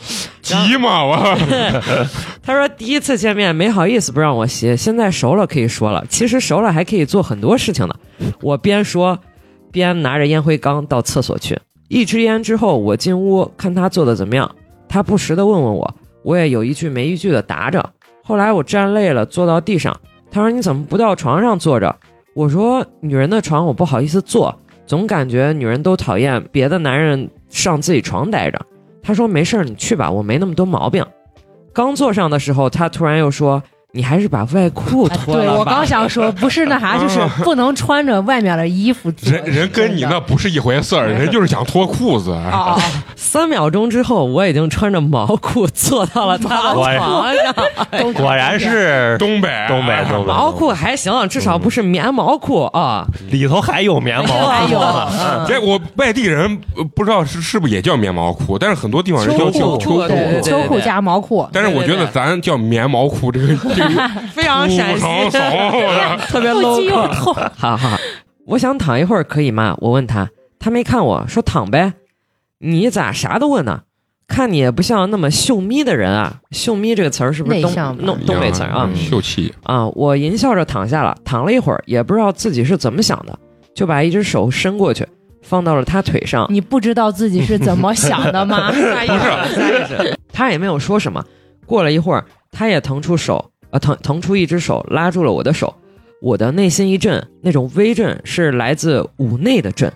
[0.42, 1.38] 急嘛我，
[2.42, 6.04] 他说第一次见面没好意思不让我吸，现在熟了可以说了。
[6.08, 7.94] 其实熟了还可以做很多事情呢。
[8.42, 9.18] 我边说
[9.70, 11.58] 边拿着烟灰缸到厕所去。
[11.88, 14.50] 一支烟之后，我进屋看他做的怎么样。
[14.88, 17.90] 他不时的问问我，我也有一句没一句的答着。
[18.22, 19.96] 后来我站累了，坐到地上。
[20.30, 21.96] 他说：“你怎么不到床上坐着？”
[22.34, 24.56] 我说：“女人的床我不好意思坐，
[24.90, 28.60] 总感觉女人都讨厌别的男人上自己床待着。”
[29.00, 31.06] 他说：“没事儿，你去吧，我没那么多毛病。”
[31.72, 33.62] 刚坐上的时候，他突然又说
[33.92, 35.50] ：“你还是把外裤啊脱了吧。
[35.50, 39.12] 对我刚想说，不是那啥，就是不能穿着外面的衣服。
[39.22, 42.32] 人人跟你那不是一回事儿，人就是想脱裤子。
[42.32, 42.78] 啊，
[43.16, 47.54] 三秒钟之后，我已经穿着毛裤坐到了他的床上。
[48.14, 53.04] 果然是东北，东北东北毛裤还行，至少不是棉毛裤啊。
[53.30, 60.40] 里头还有棉毛，还有嗯这我外地人呃不知道是是不是也叫棉毛裤，但是很多地方人叫秋裤叫秋裤。
[60.42, 63.46] 秋裤加毛裤，但是我觉得咱叫棉毛裤这个
[64.32, 65.04] 非常陕西，
[66.28, 67.12] 特别 low。
[67.14, 67.34] 痛。
[67.56, 67.96] 好 好，
[68.46, 69.76] 我想躺一会儿可以吗？
[69.80, 70.28] 我问他，
[70.58, 71.94] 他没看我说躺呗。
[72.58, 73.82] 你咋啥都问呢？
[74.28, 76.36] 看你也不像那么秀咪的人啊。
[76.52, 78.88] 秀咪这个词儿是不是东东东北词儿啊？
[78.88, 83.36] 嗯秀气，啊，我淫笑着躺下了，躺了一会儿，也不知道自己是怎么想的，
[83.74, 85.04] 就把一只手伸过去，
[85.42, 86.46] 放到了他腿上。
[86.48, 88.72] 你不知道自己是怎么想的吗？
[90.32, 91.24] 他也没有说什么。
[91.66, 95.74] 过了一会儿，他也腾出手，呃，腾腾出一只手拉住了我的手。
[96.20, 99.90] 我的内心一震，那种微震是来自五内的震。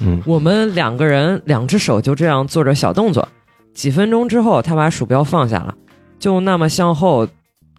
[0.00, 3.26] 嗯，我们两个人两只手就这样做着小动作。
[3.72, 5.74] 几分钟之后，他把鼠标放下了，
[6.18, 7.26] 就那么向后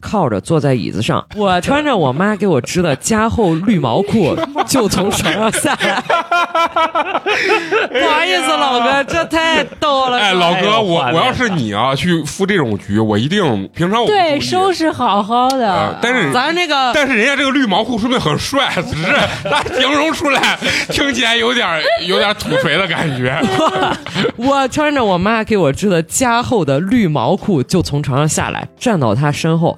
[0.01, 1.25] 靠着坐在椅子上。
[1.35, 4.35] 我穿着我妈给我织的加厚绿毛裤，
[4.67, 6.01] 就从床上下来。
[7.91, 10.17] 不好意思，老哥，这太逗了。
[10.17, 15.99] 哎，老哎哥，我我要是你啊，去赴这种局，我一定平常我对，收拾好好啊的。
[16.01, 19.11] 但是咱这个但是人家这个绿毛裤说明很帅，只是
[19.43, 20.57] 他 形容出来
[20.89, 23.39] 听起来有点有点土肥的感觉。
[24.37, 29.77] 我穿着我妈给我织的加厚的绿毛裤，就从床上下来，站到他身后，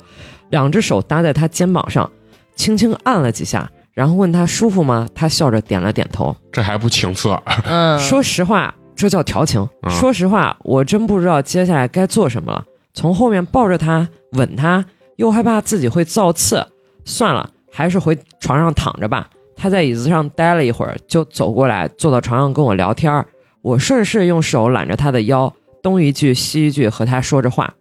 [0.53, 2.07] 两只手搭在他肩膀上，
[2.55, 5.09] 轻轻按了几下，然后问他舒服吗？
[5.15, 6.35] 他笑着点了点头。
[6.51, 7.41] 这还不情色？
[7.65, 9.67] 嗯，说实话，这叫调情。
[9.81, 12.63] 嗯说实话，我真不知道接下来该做什么了。
[12.93, 14.85] 从后面抱着他，吻他，
[15.15, 16.63] 又害怕自己会造次，
[17.03, 19.27] 算了，还是回床上躺着吧。
[19.55, 23.25] 他在椅子上待了一会儿，就走过来，坐到床上跟我聊天儿。
[23.63, 25.51] 我顺势用手揽着他的腰，
[25.81, 27.73] 东一句西一句和他说着话。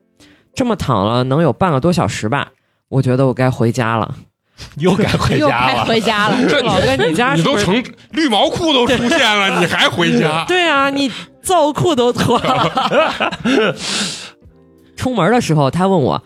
[0.54, 2.48] 这么躺了能有半个多小时吧。
[2.92, 4.14] 我觉得我该回家了。
[4.76, 5.84] 又该回又该家了。
[5.86, 6.36] 回家了。
[6.46, 7.66] 这老哥，你家是不是？
[7.66, 10.44] 你都成绿毛裤都出现了， 你还回家？
[10.46, 13.32] 对啊，你皂裤都脱了。
[14.94, 16.22] 出门的时候，他问我：“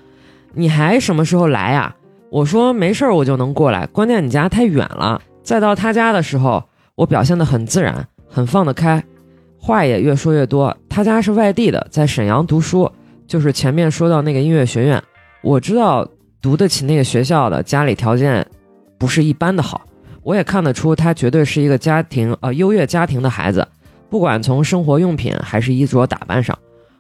[0.54, 1.94] 你还什么时候来呀？”
[2.30, 3.86] 我说：“没事儿，我就能过来。
[3.86, 6.62] 关键你家太远了。”再到他家的时候，
[6.96, 9.02] 我表现得很自然，很放得开，
[9.58, 10.76] 话也越说越多。
[10.90, 12.90] 他家是外地的，在沈阳读书，
[13.28, 15.00] 就是前面说到那个音乐学院。
[15.42, 16.06] 我知道
[16.40, 18.46] 读得起那个学校的，家里条件
[18.98, 19.82] 不是一般的好。
[20.22, 23.66] 我也看得出他绝对是一个家庭呃优越家庭的孩子，
[24.10, 26.56] 不管从生活用品还是衣着打扮上。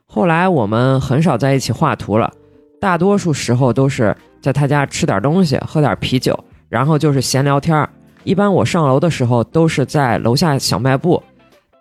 [0.06, 2.32] 后来我们很少在一起画图了，
[2.80, 7.88] 大多数时候都是在他家吃点东西，喝点啤酒，然后就是闲聊天儿。
[8.22, 11.22] 一般我上楼的时候都是在楼下小卖部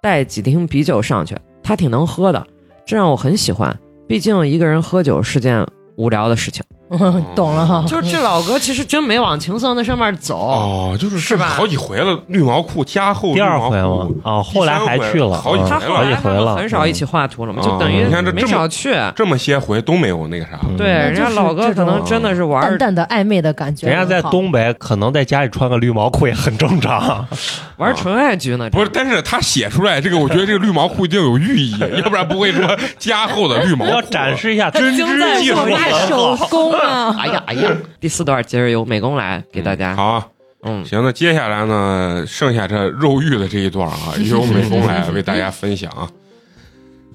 [0.02, 2.46] 带几瓶啤酒上去，他挺能喝的，
[2.86, 3.76] 这让我很喜欢。
[4.08, 6.64] 毕竟一个人喝酒是件无聊的事情。
[7.00, 7.84] 嗯 懂了哈。
[7.88, 14.30] 就是这老哥其实真没往情色那上面走，哦，就是是吧好几回了，绿毛裤加厚第二绿毛回吗裤？
[14.30, 18.96] 啊，后来还去了，好几回了他后来他好几回了，很少一起画图了嘛，嗯就等于你看这没这么少去。
[19.16, 20.60] 这么些回都没有那个啥。
[20.64, 23.88] 嗯对，人家老哥可能真的是玩儿淡淡的暧昧的感觉。
[23.88, 27.26] 人家在东北，可能在家里穿个绿毛裤也很正常。
[27.78, 33.92] 玩纯爱局呢，不是，但是他写出来这个，我觉得这个绿毛裤一定有寓意， 要不然不会说加厚的绿毛裤。
[33.92, 36.36] 要展示一下针精在织技术手艺很手。
[36.50, 39.96] 工啊， 哎呀哎呀，第四段接着由美工来给大家。
[39.96, 40.28] 好啊，
[40.64, 46.10] 嗯，行，那接下来呢，剩下这肉欲的这一段啊， 由美工来为大家分享啊。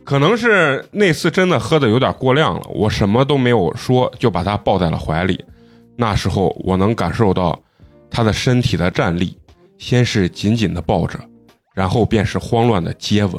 [0.04, 5.44] 可能是那次真的喝的有点过量了，我什么都没有说，就把他抱在了怀里。
[5.96, 7.56] 那时候我能感受到
[8.10, 9.36] 他的身体的站立，
[9.78, 11.18] 先是紧紧的抱着，
[11.74, 13.34] 然后便是慌乱的接吻。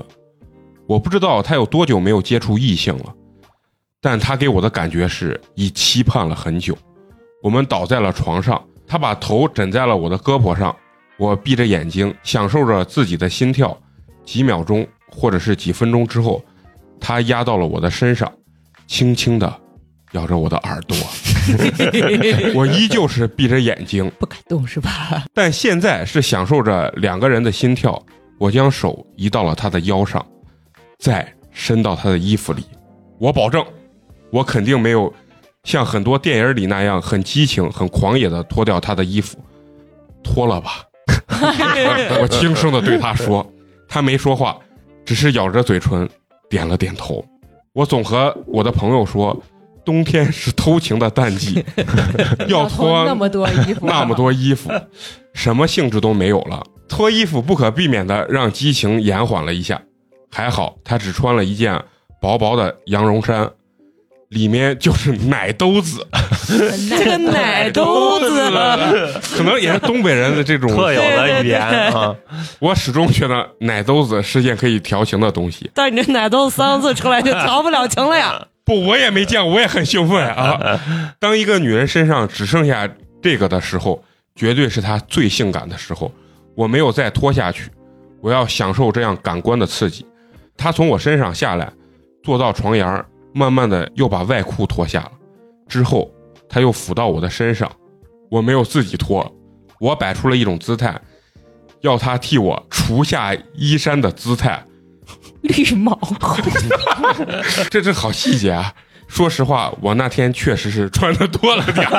[0.88, 3.14] 我不知道他有多久没有接触异性了，
[4.02, 6.76] 但他给我的感觉是已期盼了很久。
[7.44, 10.76] 我们倒在了床上，他把头枕在了我的胳膊上，
[11.18, 13.78] 我闭着眼睛享受着自己的心跳。
[14.24, 16.44] 几秒钟或者是几分钟之后，
[17.00, 18.32] 他压到了我的身上，
[18.88, 19.54] 轻轻的
[20.12, 20.96] 咬着我的耳朵。
[22.54, 25.26] 我依旧是闭着眼睛，不敢动是吧？
[25.34, 28.02] 但现在是享受着两个人的心跳。
[28.38, 30.26] 我将手移到了他的腰上，
[30.98, 32.64] 再伸到他的衣服里。
[33.20, 33.64] 我保证，
[34.32, 35.14] 我肯定没有
[35.64, 39.38] 像很多电影里那样很激情、很狂野的脱掉他的衣服。
[40.24, 40.84] 脱了吧，
[42.22, 43.46] 我轻声的对他说。
[43.88, 44.58] 他没说话，
[45.04, 46.08] 只是咬着嘴唇，
[46.50, 47.26] 点了点头。
[47.74, 49.38] 我总和我的朋友说，
[49.84, 51.66] 冬天是偷情的淡季，
[52.48, 54.70] 要脱那么多衣服，那么多衣服，
[55.34, 56.64] 什么兴致都没有了。
[56.88, 59.82] 脱衣服不可避免的让激情延缓了一下，
[60.32, 61.78] 还好他只穿了一件
[62.22, 63.50] 薄薄的羊绒衫，
[64.32, 66.08] 里面就是奶兜子，
[66.90, 68.42] 这个 奶兜子，
[69.36, 70.74] 可能也是东北人的这种。
[70.74, 72.16] 特有的语言啊，
[72.60, 75.70] 我始终觉得奶兜子是件可以调情的东西。
[75.74, 78.48] 但你这奶兜子三个字出来就调不了情了呀。
[78.64, 80.80] 不，我也没见过，我也很兴奋啊！
[81.20, 82.88] 当一个女人身上只剩下
[83.22, 84.02] 这个的时候，
[84.34, 86.10] 绝对是她最性感的时候。
[86.56, 87.70] 我没有再拖下去，
[88.22, 90.06] 我要享受这样感官的刺激。
[90.56, 91.70] 她从我身上下来，
[92.24, 93.04] 坐到床沿儿，
[93.34, 95.12] 慢慢的又把外裤脱下了。
[95.68, 96.12] 之后，
[96.50, 97.72] 他又抚到我的身上，
[98.30, 99.34] 我没有自己脱，
[99.80, 101.00] 我摆出了一种姿态，
[101.82, 104.64] 要他替我除下衣衫的姿态。
[105.42, 105.98] 绿帽，
[107.70, 108.74] 这这好细节啊！
[109.08, 111.96] 说实话，我那天确实是穿的多了点儿。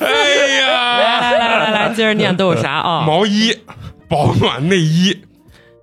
[0.00, 3.04] 哎呀，来来来来，接着念都有啥啊？
[3.06, 3.56] 毛衣、
[4.08, 5.22] 保暖内衣、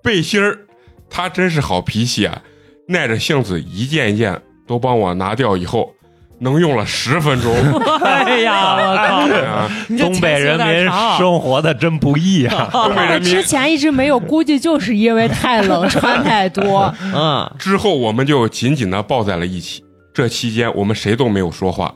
[0.03, 0.65] 背心儿，
[1.09, 2.41] 他真是好脾气啊！
[2.87, 5.93] 耐着性子一件一件都帮我拿掉，以后
[6.39, 7.53] 能用了十分钟。
[8.01, 9.97] 哎呀， 我靠！
[9.97, 12.69] 东北人民生活的真不易啊！
[12.73, 16.93] 东北人民之前一直没有，估计就是因为太冷，穿太多。
[17.01, 19.83] 嗯，之后我们就紧紧的抱在了一起。
[20.13, 21.93] 这期间我们谁都没有说话，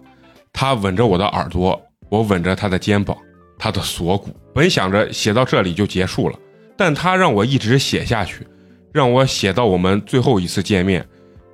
[0.53, 3.15] 他吻着我的耳朵，我吻着他的肩膀，
[3.57, 4.29] 他的锁骨。
[4.53, 6.35] 本想着写到这里就结束了，
[6.77, 8.45] 但他让我一直写下去，
[8.93, 11.05] 让我写到我们最后一次见面，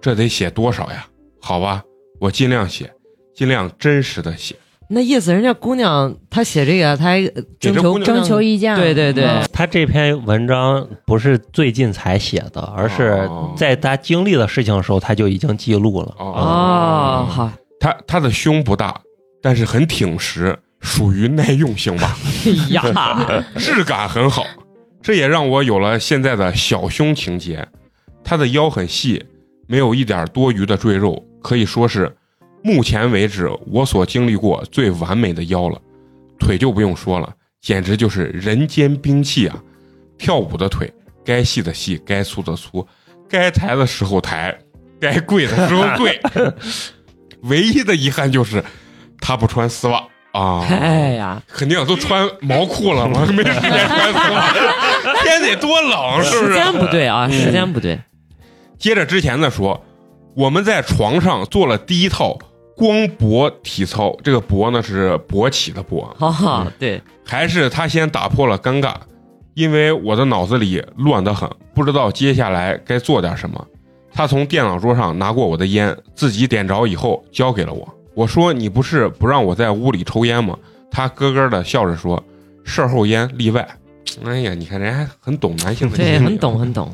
[0.02, 1.06] 这得写多少呀？
[1.42, 1.84] 好吧，
[2.20, 2.92] 我尽量写，
[3.36, 4.56] 尽量真实的写。
[4.90, 7.18] 那意思人家姑娘她写这个，她
[7.60, 16.16] 征求征求意见，对对对嗯他这篇文章不是最近才写的，而是哦在她经历的事情的时候她就已经记录了。
[16.18, 19.02] 哦，哦，好，她她的胸不大，
[19.42, 22.18] 但是很挺实，属于耐用型吧。
[22.48, 24.46] 哎呀， 质感很好，
[25.08, 27.66] 这也让我有了现在的小胸情节。
[28.26, 29.26] 她的腰很细，
[29.66, 32.14] 没有一点多余的赘肉，可以说是
[32.62, 35.82] 目前为止我所经历过最完美的腰了。
[36.38, 39.64] 腿就不用说了，简直就是人间兵器啊！
[40.18, 40.94] 跳舞的腿，
[41.24, 42.86] 该细的细，该粗的粗，
[43.30, 44.60] 该抬的时候抬，
[45.00, 46.20] 该跪的时候跪。
[47.44, 48.62] 唯一的遗憾就是
[49.22, 50.06] 她不穿丝袜
[50.38, 50.66] 啊。
[50.70, 54.54] 哎呀，肯定都穿毛裤了嘛， 没时间穿丝袜，
[55.24, 56.54] 天得多冷，是不是？
[56.54, 58.00] 时间不对啊，时间不对。
[58.78, 59.84] 接着之前的说，
[60.36, 62.38] 我们在床上做了第一套
[62.76, 68.94] 光勃体操，这个勃呢是勃起的勃，哈哈，对，还是他先打破了尴尬，
[69.56, 73.66] 因为我的脑子里乱得很，不知道接下来该做点什么。
[74.14, 77.88] 他从电脑桌上拿过我的烟，自己点着以后交给了我。
[78.18, 80.58] 我说：“你不是不让我在屋里抽烟吗？”
[80.90, 82.22] 他咯咯的笑着说
[82.66, 83.68] ：“事后烟例外。”
[84.26, 86.92] 哎呀，你看人家还很懂男性的心理，对，很懂很懂。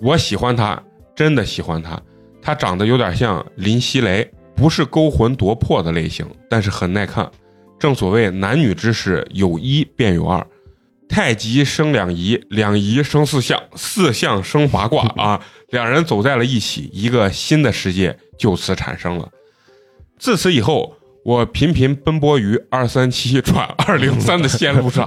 [0.00, 0.82] 我喜欢他，
[1.14, 1.96] 真的喜欢他。
[2.42, 7.30] 他长得有点像林熙蕾，不是勾魂夺魄的类型，但是很耐看。
[7.78, 10.44] 正所谓男女之事，有一便有二，
[11.08, 15.40] 太极生两仪，两仪生四象，四象生八卦啊！
[15.68, 19.28] 两人走在了一起，一个新的世界就此产生了。
[20.22, 20.94] 自此以后，
[21.24, 25.04] 我频频奔波于二三七转二零三的线路上，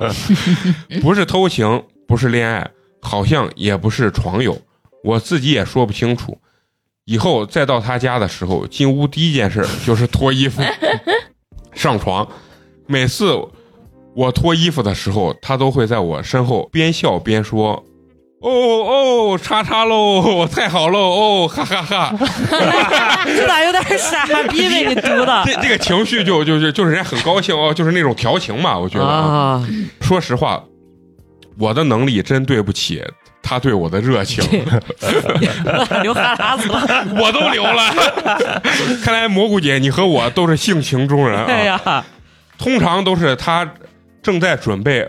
[1.01, 2.69] 不是偷情，不是恋爱，
[3.01, 4.61] 好像也不是床友，
[5.05, 6.37] 我自己也说不清楚。
[7.05, 10.61] 以后再到他家的时候，进屋第一件事就是脱衣服、
[11.73, 12.27] 上床。
[12.85, 13.33] 每次
[14.13, 17.85] 我脱衣服的时候，他都会在我身后边笑边说
[18.45, 22.13] ：“哦哦，叉叉喽， 太好喽，哦，哈哈哈
[23.25, 29.15] 这咋有点傻 逼被你读的这这个情绪就就就就是人家很高兴哦，就是那种调情嘛，我觉得啊。
[29.25, 29.67] 啊？
[30.01, 30.61] 说实话，
[31.57, 33.03] 我的能力真对不起
[33.41, 34.43] 他对我的热情，
[36.03, 37.05] 流哈喇子了。
[37.19, 38.61] 我都流了。
[39.03, 41.45] 看来蘑菇姐，你和我都是性情中人啊。
[41.47, 42.03] 哎呀，
[42.59, 43.67] 通常都是他
[44.21, 45.07] 正在准备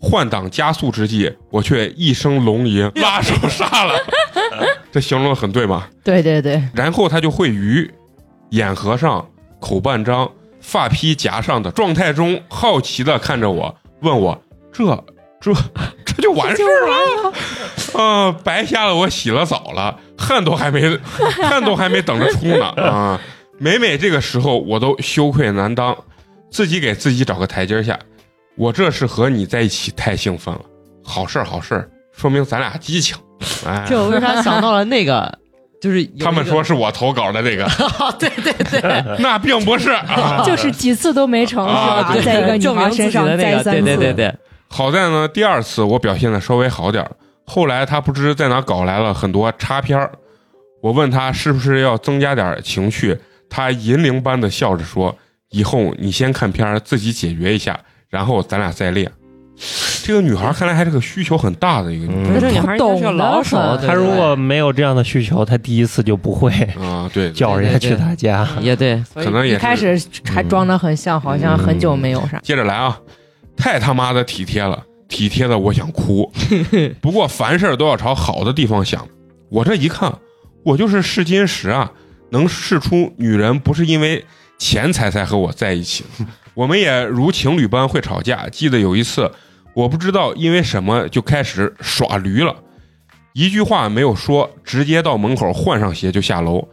[0.00, 3.94] 换挡加速之际，我却一声龙吟， 拉手刹了。
[4.90, 5.86] 这形容的很对吗？
[6.02, 7.90] 对对对，然后他就会于
[8.50, 9.28] 眼合上、
[9.60, 10.30] 口半张、
[10.60, 14.42] 发披夹上的状态中，好奇的看着我，问我
[14.72, 14.84] ：“这
[15.40, 15.52] 这
[16.06, 17.32] 这就完事儿了？”
[18.02, 20.98] 啊、白瞎了我洗了澡了，汗都还没
[21.42, 23.20] 汗都还没等着出呢啊！
[23.58, 25.96] 每每这个时候，我都羞愧难当，
[26.50, 27.98] 自己给自己找个台阶下。
[28.58, 30.60] 我这是和你在一起太兴奋了，
[31.04, 33.16] 好事儿好事儿，说明咱俩激情。
[33.64, 35.38] 哎，这我为啥想到了那个？
[35.80, 37.64] 就是他们说是我投稿的那个，
[38.18, 40.42] 对 对对， 那并不是啊。
[40.44, 42.12] 就是几次都没成，是啊吧？
[42.12, 44.34] 对在一个女证明孩自己的那身上再个，三次，对对对对，
[44.68, 47.10] 好在呢，第二次我表现的稍微好点儿。
[47.46, 50.10] 后来他不知在哪搞来了很多插片儿，
[50.82, 53.16] 我问他是不是要增加点情趣，
[53.48, 55.16] 他银铃般的笑着说
[55.50, 57.78] ：“以后你先看片儿，自己解决一下，
[58.08, 59.10] 然后咱俩再练。”
[60.04, 66.50] 这个女孩看来还是个需求很大的一个女嗯这女孩应该是个老手懂得，很对他如果没有这样的需求，她第一次就不会
[66.80, 68.48] 啊，对， 叫人家去她家。
[68.60, 72.38] 也对，可能也开始还装的很像，好像很久没有啥。
[72.42, 72.98] 接着来啊，
[73.56, 76.32] 太他妈的体贴了，体贴的我想哭。
[77.02, 79.06] 不过凡事都要朝好的地方想，
[79.50, 80.14] 我这一看，
[80.64, 81.90] 我就是试金石啊，
[82.30, 84.24] 能试出女人不是因为
[84.56, 86.24] 钱财才和我在一起的。
[86.58, 88.48] 我们也如情侣般会吵架。
[88.48, 89.30] 记得有一次，
[89.74, 92.52] 我不知道因为什么就开始耍驴了，
[93.32, 96.66] 一句话没有说，直接到门口换上鞋就下楼。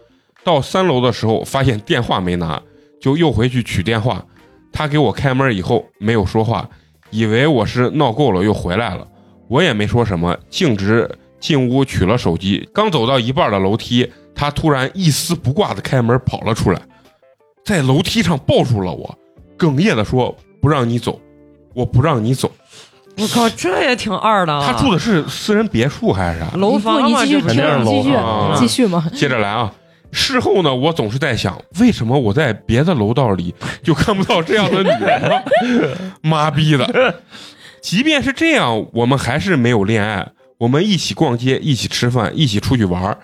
[0.44, 2.60] 到三楼的时候，发现电话没拿，
[3.00, 4.26] 就又回去取电话。
[4.74, 6.68] 他给我开门以后没有说话，
[7.12, 9.08] 以为我是闹够了又回来了，
[9.48, 11.08] 我也没说什么，径直
[11.40, 12.68] 进屋取了手机。
[12.74, 16.82] 刚走到一半的楼梯，他突然一丝不挂的开门跑了出来，
[17.64, 19.16] 在楼梯上抱住了我，
[19.58, 21.20] 哽咽的说：“不让你走，
[21.74, 22.52] 我不让你走。
[23.18, 24.66] 我靠，这也挺二的啊！
[24.66, 26.52] 他住的是私人别墅还是啥？
[26.58, 29.10] 楼房不，你继续嘛听肯定是，继续楼房继续嘛。
[29.14, 29.74] 接着来啊。
[30.12, 33.54] 事后呢，我总是在想，为什么我在别的楼道里
[33.84, 35.42] 就看不到这样的女人呢？
[36.22, 37.16] 妈逼的！
[37.82, 40.30] 即便是这样，我们还是没有恋爱。
[40.58, 43.18] 我们一起逛街，一起吃饭，一起出去玩儿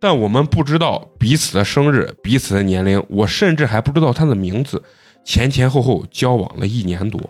[0.00, 4.82] 但我们不知道彼此的生日、彼此的年龄，我甚至还不知道他的名字。
[5.26, 7.20] 前前后后交往了一年多，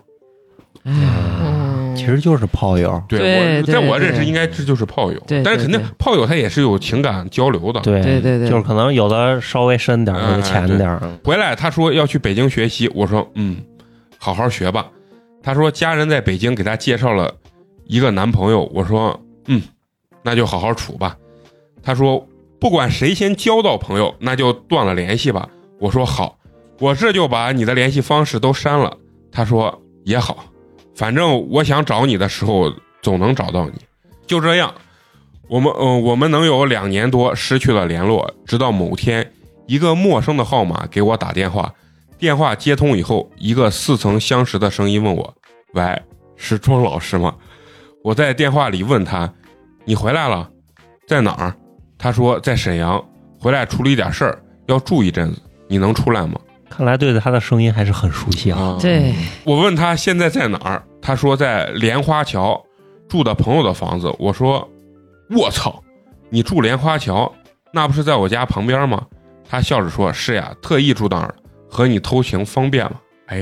[0.84, 7.80] 嗯，其实就是炮友，对我在我认识应该这就是炮友，对但是肯定炮友他也是有情感交流的。
[7.80, 8.50] 对对对对。
[8.50, 13.56] 就是可能有的稍微深点儿，有的浅点儿，回来他说要去北京学习，我说嗯，
[14.18, 14.86] 好好学吧。
[15.42, 17.34] 他说家人在北京给他介绍了
[17.86, 19.62] 一个男朋友，我说嗯，
[20.22, 21.16] 那就好好处吧。
[21.82, 22.28] 他说
[22.60, 25.48] 不管谁先交到朋友，那就断了联系吧。
[25.78, 26.35] 我说好，
[26.78, 28.96] 我这就把你的联系方式都删了。
[29.32, 30.44] 他说也好，
[30.94, 32.72] 反正我想找你的时候
[33.02, 33.72] 总能找到你。
[34.26, 34.74] 就这样，
[35.48, 39.32] 我们嗯、我们能有两年多失去了联络，直到某天，
[39.66, 41.72] 一个陌生的号码给我打电话，
[42.18, 45.34] 电话接通以后，一个似曾相识的声音问我
[45.74, 46.02] ：“喂，
[46.36, 47.34] 是庄老师吗？”
[48.02, 49.32] 我在电话里问他
[49.84, 50.48] ：“你回来了，
[51.06, 51.54] 在哪儿？”
[51.98, 53.02] 他说：“在沈阳，
[53.38, 56.38] 回来处理点事儿，要住一阵子，你能出来吗
[56.76, 58.76] 看来对他的声音还是很熟悉？”啊。
[58.80, 59.14] 对，
[59.44, 62.62] 我问他现在在哪儿，他说在莲花桥
[63.08, 64.14] 住的朋友的房子。
[64.18, 64.68] 我说
[65.34, 65.82] ：“我操，
[66.28, 67.32] 你住莲花桥，
[67.72, 69.02] 那不是在我家旁边吗？”
[69.48, 71.34] 他笑着说：“是呀，特意住那儿，
[71.70, 72.96] 和你偷情方便嘛。”
[73.28, 73.38] 哎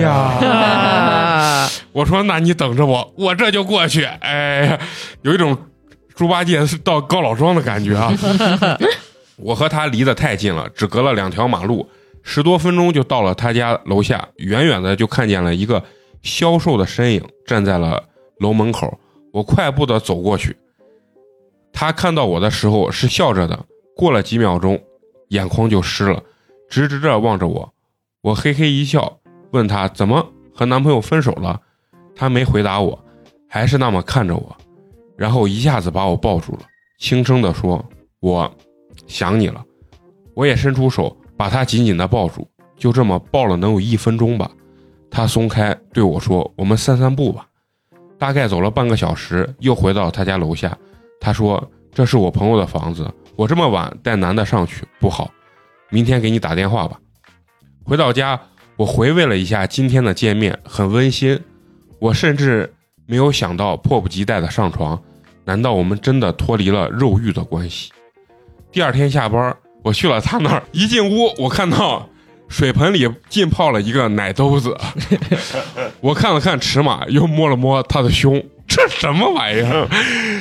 [0.00, 4.04] 呀，啊，我说那你等着我，我这就过去。
[4.04, 4.78] 哎呀，
[5.22, 5.56] 有一种
[6.14, 8.12] 猪八戒到高老庄的感觉啊。
[9.36, 11.88] 我和他离得太近了，只隔了两条马路，
[12.30, 14.28] 十多分钟就到了他家楼下。
[14.36, 15.82] 远远的就看见了一个
[16.22, 18.04] 消瘦的身影站在了
[18.38, 19.00] 楼门口。
[19.32, 20.54] 我快步的走过去，
[21.72, 23.64] 他看到我的时候是笑着的，
[23.96, 24.78] 过了几秒钟，
[25.28, 26.22] 眼眶就湿了，
[26.68, 27.72] 直直的望着我。
[28.20, 29.20] 我嘿嘿一笑，
[29.52, 31.58] 问他怎么和男朋友分手了。
[32.14, 33.02] 他没回答我，
[33.48, 34.54] 还是那么看着我，
[35.16, 36.60] 然后一下子把我抱住了，
[36.98, 37.82] 轻声的说
[38.20, 38.54] ：“我
[39.06, 39.64] 想你了。”
[40.36, 44.50] 我也伸出手把他紧紧的抱住，就这么抱了能有一分钟吧。
[45.10, 47.46] 他松开对我说：“我们散散步吧。”
[48.18, 50.76] 大概走了半个小时，又回到他家楼下。
[51.20, 55.30] 他说：“这是我朋友的房子，我这么晚带男的上去不好，
[55.90, 57.00] 明天给你打电话吧。”
[57.86, 58.38] 回到家，
[58.76, 61.40] 我回味了一下今天的见面，很温馨。
[62.00, 62.74] 我甚至
[63.06, 65.00] 没有想到迫不及待的上床，
[65.44, 67.90] 难道我们真的脱离了肉欲的关系？
[68.70, 69.56] 第二天下班，
[69.88, 72.06] 我去了他那儿，一进屋，我看到
[72.46, 74.76] 水盆里浸泡了一个奶兜子，
[76.00, 79.88] 我看了看尺码，又摸了摸他的胸，这什么玩意儿？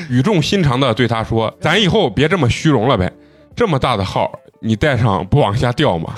[0.09, 3.09] 语重心长的对他说：“咱以后别这么虚荣了呗，
[3.55, 4.29] 这么大的号，
[4.61, 6.13] 你带上不往下掉吗？”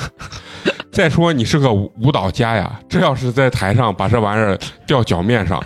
[0.91, 5.63] 再说你是个舞舞蹈家呀，这要是在台上把这玩意儿掉脚面上，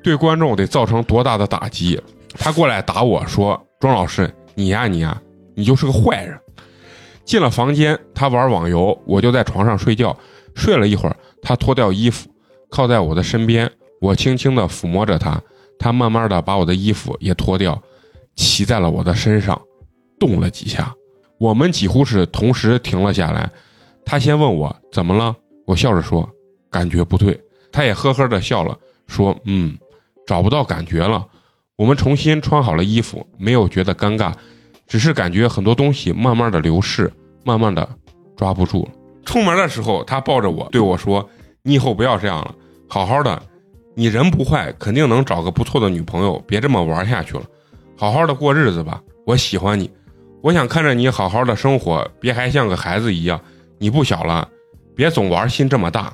[0.00, 2.00] 对观众得造成多大的打击？
[2.38, 5.20] 他过来打我说：“庄老师，你呀你呀，
[5.56, 6.38] 你就是个坏人。”
[7.30, 10.16] 进了房间，他玩网游，我就在床上睡觉。
[10.56, 12.28] 睡了一会儿，他脱掉衣服，
[12.68, 13.70] 靠在我的身边，
[14.00, 15.40] 我轻轻地抚摸着他，
[15.78, 17.80] 他慢慢的把我的衣服也脱掉，
[18.34, 19.56] 骑在了我的身上，
[20.18, 20.92] 动了几下。
[21.38, 23.48] 我们几乎是同时停了下来。
[24.04, 25.32] 他先问我怎么了，
[25.68, 26.28] 我笑着说
[26.68, 27.40] 感觉不对，
[27.70, 28.76] 他也呵呵的笑了，
[29.06, 29.78] 说嗯，
[30.26, 31.24] 找不到感觉了。
[31.76, 34.32] 我们重新穿好了衣服，没有觉得尴尬，
[34.88, 37.10] 只是感觉很多东西慢慢的流逝，
[37.44, 37.88] 慢慢的
[38.36, 38.90] 抓不住了。
[39.24, 41.28] 出门的时候，他抱着我对我说
[41.62, 42.54] ：“你以后不要这样了，
[42.88, 43.40] 好好的，
[43.94, 47.42] 你人不坏，肯定能找个不错的女朋友，别这么玩下去了，
[47.96, 49.00] 好好的过日子吧。
[49.26, 49.90] 我喜欢你，
[50.42, 53.40] 我想看着你好好的生活，别还像个孩子一样。
[53.78, 54.48] 你不小了，
[54.96, 56.12] 别总玩心这么大。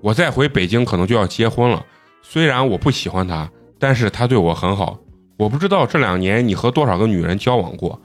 [0.00, 1.84] 我再回北京可能就要结婚了，
[2.22, 4.98] 虽然我不喜欢他，但是他对我很好，
[5.36, 8.00] 我不知道这两年你和多少个女人交往过，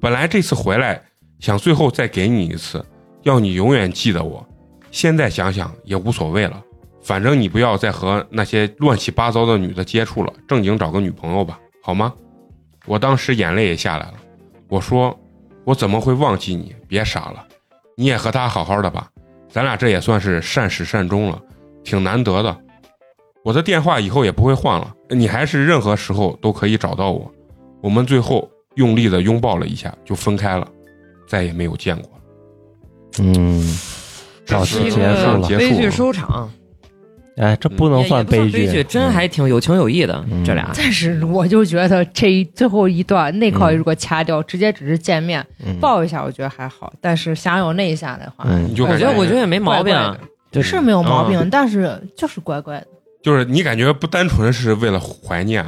[0.00, 1.02] 本来这次回来
[1.38, 2.84] 想最后再给你一次，
[3.22, 4.46] 要你永远记得我。
[4.90, 6.62] 现在想想也无所谓了，
[7.02, 12.12] 反正你不要再和那些乱七八糟的女的接触了，正经找个女朋友吧，好吗？
[12.86, 14.14] 我当时眼泪也下来了，
[14.68, 15.18] 我说
[15.64, 16.74] 我怎么会忘记你？
[16.88, 17.44] 别傻了，
[17.96, 19.10] 你也和他好好的吧，
[19.50, 21.42] 咱俩这也算是善始善终了，
[21.84, 22.56] 挺难得的。
[23.44, 27.30] 我的电话以后也不会换了，你还是任何时候都可以找到我。
[27.82, 30.66] 我们最后用力的拥抱了一下，就分开了，
[31.26, 32.18] 再也没有见过了。
[33.20, 33.78] 嗯，
[34.46, 36.50] 到此这是结束了悲剧收场，
[37.36, 40.70] 哎，这不能算也也不剧，真还挺有情有义的嗯这俩。
[40.76, 46.92] 但是我就觉得这最后一段那块如果掐掉，直接只是见面嗯抱一下，我觉得还好。
[47.00, 50.62] 但是想有那一下的话，嗯你就感我觉得我觉得也没毛病啊怪怪。
[50.62, 52.86] 是没有毛病，但是就是怪怪的。
[53.22, 55.62] 就是你感觉不单纯是为了怀念，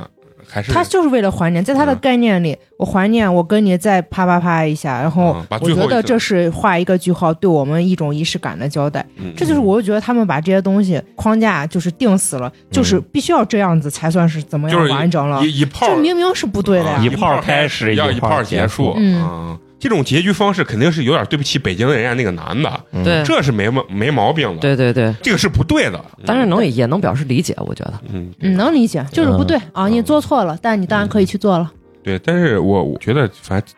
[0.51, 9.05] 还是他就是为了怀念，在他的嗯概念里，我怀念我跟你再啪啪啪一下，然后我觉得这是画一个句号，对我们一种仪式感的交代。
[9.17, 15.45] 嗯这就是我就觉得他们把这些东西框架就是定死了，就是必须要这样子才算是怎么样完整了。
[15.45, 17.05] 一一炮这明明是不对的呀啊！
[17.05, 26.05] 一炮开始要一一炮炮结结束嗯啊这种结局方式肯定是有点对不起北京人家那个男的，嗯对这是没毛没毛病的。，对对对，这个是不对的。
[26.27, 27.95] 但是能也能表示理解，我觉得。
[28.13, 31.71] 嗯嗯，能理解，就是不对啊，嗯你做错了，但你当然可以去做了。
[32.03, 33.75] 对，但是我我觉得反正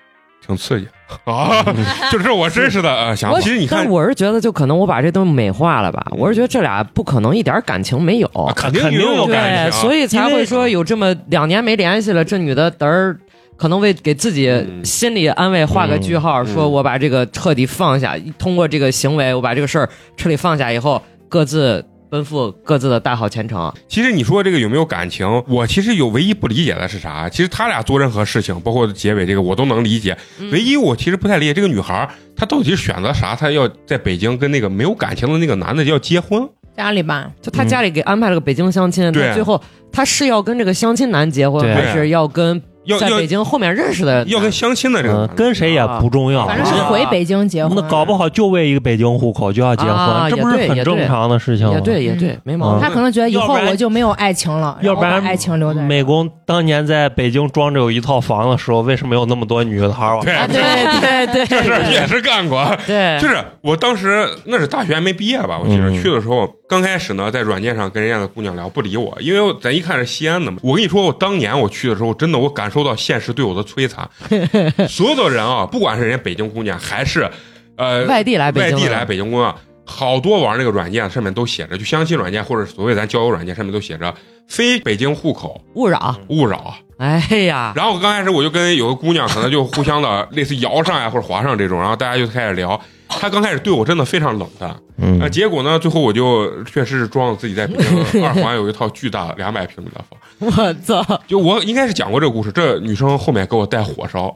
[0.47, 0.89] 挺刺激
[1.25, 1.63] 啊，
[2.11, 3.39] 就是我真实的呃想。
[3.41, 6.07] 其实你看但，我是觉得，就可能我把这东西美化了吧。
[6.13, 13.19] 我是觉得这俩不可能一点感情没有，啊肯定有，感情，所以才会说有这么两年没联系了，这女的嘚儿。
[13.61, 23.71] 可能为给自己嗯心理安慰画个句号，嗯说我把这个彻底放下，通过这个行为，我把这个事儿彻底放下以后，各自奔赴各自的大好前程。
[23.87, 25.45] 其实你说这个有没有感情？
[25.47, 27.29] 我其实有唯一不理解的是啥？
[27.29, 30.17] 其实他俩做任何事情，包括结尾这个，我都能理解。
[30.39, 33.37] 嗯唯一我其实不太理解这个女孩儿，她到底是选择啥？
[33.37, 36.49] 她要在北京跟那个没有感情的那个男的要结婚？
[36.75, 39.63] 家里吧，就他家里给安排了个北京相亲，对他最后
[39.93, 47.77] 他是要跟这个相亲男结婚，还是要跟要要在北京后面认识的要跟相亲的这个嗯，跟谁也不重要，反正是啊回北京结婚。
[47.77, 51.75] 那搞不好就为一个北京户口就要结啊婚，这不是很正常的事情吗？
[51.75, 52.81] 也对也对，没毛病。
[52.81, 60.21] 他可能觉得以后要不然我就没有爱情了，要不然爱情留在美工当年在北京装着有一套房的时候，为什么有那么多女孩儿？
[60.23, 62.65] 对啊，对对对，这事儿也是干过。
[62.87, 70.59] 对，就是我当时那是大学还没毕业吧，我记得嗯去的时候，刚开始呢在软件上跟人家的姑娘聊，不理我，因为咱一看是西安的嘛。
[70.63, 74.09] 我跟你说，我当年我去的时候，真的我感受到现实对我的摧残。
[74.89, 77.29] 所有的人啊，不管是人家北京姑娘，还是
[77.77, 84.15] 呃外地来北京的外地来北京姑娘，好多玩那个软件上面都写着，就相亲软件或者所谓咱交友软件上面都写着
[84.49, 86.17] 非北京户口勿扰。
[86.29, 86.75] 勿扰。
[86.99, 92.81] 哎呀，然后刚开始我就跟有个姑娘，可能就互相的 类似摇上呀或者滑上这种，然后大家就开始聊。
[93.21, 97.77] 她刚开始对我真的非常冷淡，嗯呃，结果呢，最后我就确实是装了自己在北
[98.13, 100.19] 京 二环有一套巨大两百平米的房。
[100.39, 101.21] 我操！
[101.27, 104.35] 就我应该是讲过这个故事，这女生后面给我带火烧，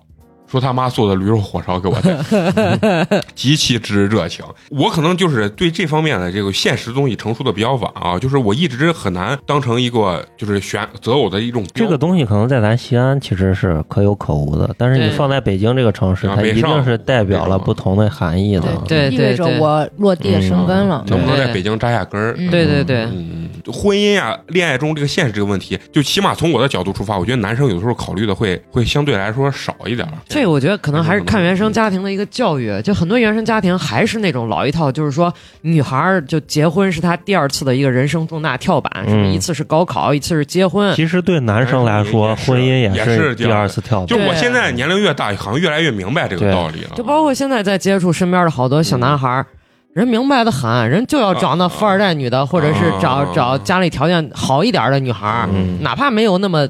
[0.54, 4.44] 说他妈做的驴肉火烧给我带， 极其之热情。
[4.70, 18.62] 我可能就是对这方面的这个现实东西成熟的比较晚啊，就是我一直很难当成一个就是选择偶的一种这个东西可能在咱西安其实是可有可无的，但是你放在北京这个城市，它一定是代表了不同的含义的。
[18.86, 21.04] 对意味着我落地生根了。
[21.08, 22.36] 能不能在北京扎下根儿？
[22.38, 30.14] 嗯对对对，嗯，婚姻啊、恋爱中这个现实这个问题，就起码从我的角度出发，我觉得男生有的时候考虑的会会相对来说少一点儿。
[30.44, 44.06] 这个我觉得可能还是看原生家庭的一个教育，就很多原生家庭还是那种老一套，就是说女孩儿就结婚是她第二次的一个人生重大跳板，什么嗯一次是高考，一次是结婚，其实对男生来说，婚姻也是是第二次跳板。
[44.06, 46.90] 就我现在年龄越大，好像越来越明白这个道理了。
[46.94, 49.46] 就包括现在在接触身边的好多小男孩儿。
[49.94, 56.68] 人明白的很，人就要找那富二代女的，或者是找啊找家里条件好一点的女孩儿，嗯哪怕没有那么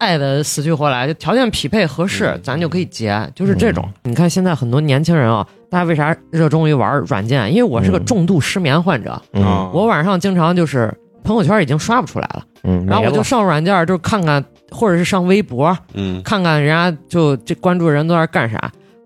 [0.00, 3.86] 爱的死去活来，就条件匹配合适，嗯咱就可以结，就是这种。
[4.02, 7.54] 你看现在很多年轻人啊，大家为啥热衷于玩软件？
[7.54, 9.20] 因为我是个嗯重度失眠患者，
[9.72, 18.58] 我晚上经常就是朋友圈已经刷不出来了，嗯，然后我就上软件就看看，或者是上微博嗯看看人家就这关注人都在干啥。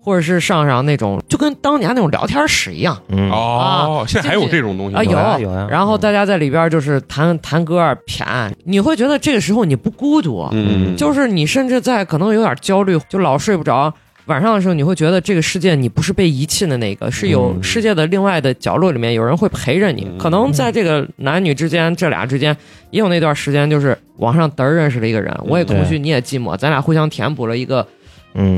[0.05, 3.27] 或者是上上那种，就跟当年那种聊天室一样嗯。
[3.31, 5.67] 哦，现在还有这种东西啊，吗有呀有呀。
[5.67, 13.91] 然后大家在里边就是弹弹歌儿谝，你会觉得这个时候你不孤独，嗯，就是你甚至在可能有点焦虑，就老睡不着，
[14.27, 17.63] 晚上的时候，你会觉得这个世界你不是被遗弃的那个，是有嗯。
[17.63, 20.07] 世界的另外的角落里面有人会陪着你。
[20.07, 20.17] 嗯。
[20.19, 22.55] 可能在这个男女之间，这俩之间
[22.91, 27.87] 也有那段时间，就是网上嘚儿认识了一个人，我也空虚，你也寂寞，咱俩互相填补了一个嗯，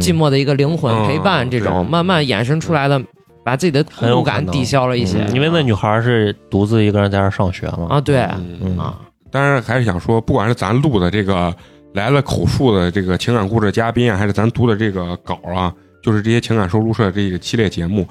[0.02, 3.02] 寂寞的一个灵魂嗯陪伴，这种慢慢衍生出来的，
[3.44, 5.24] 把自己的孤独感抵消了一些。
[5.24, 5.36] 嗯。
[5.36, 7.88] 因为那女孩是独自一个人在这儿上学嘛。
[7.90, 8.18] 啊，对。
[8.20, 9.00] 啊，
[9.32, 11.54] 当然还是想说，不管是咱录的这个
[11.94, 18.08] 来了口述的这个情感故事嘉宾啊，还是咱读的这个稿啊，就是这些情感收录社这个系列节目，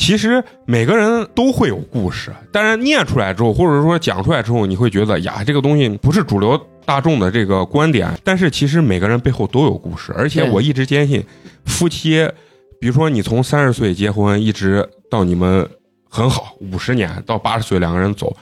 [0.00, 11.22] 其实每个人都会有故事，但是念出来之后，或者说讲出来之后，你会觉得呀，这个东西不是主流大众的这个观点，但是其实每个人背后都有故事，而且我一直坚信，
[11.66, 12.26] 夫妻，
[12.80, 15.68] 比如说你从三十岁结婚，一直到你们
[16.08, 18.34] 很好五十年到八十岁两个人走，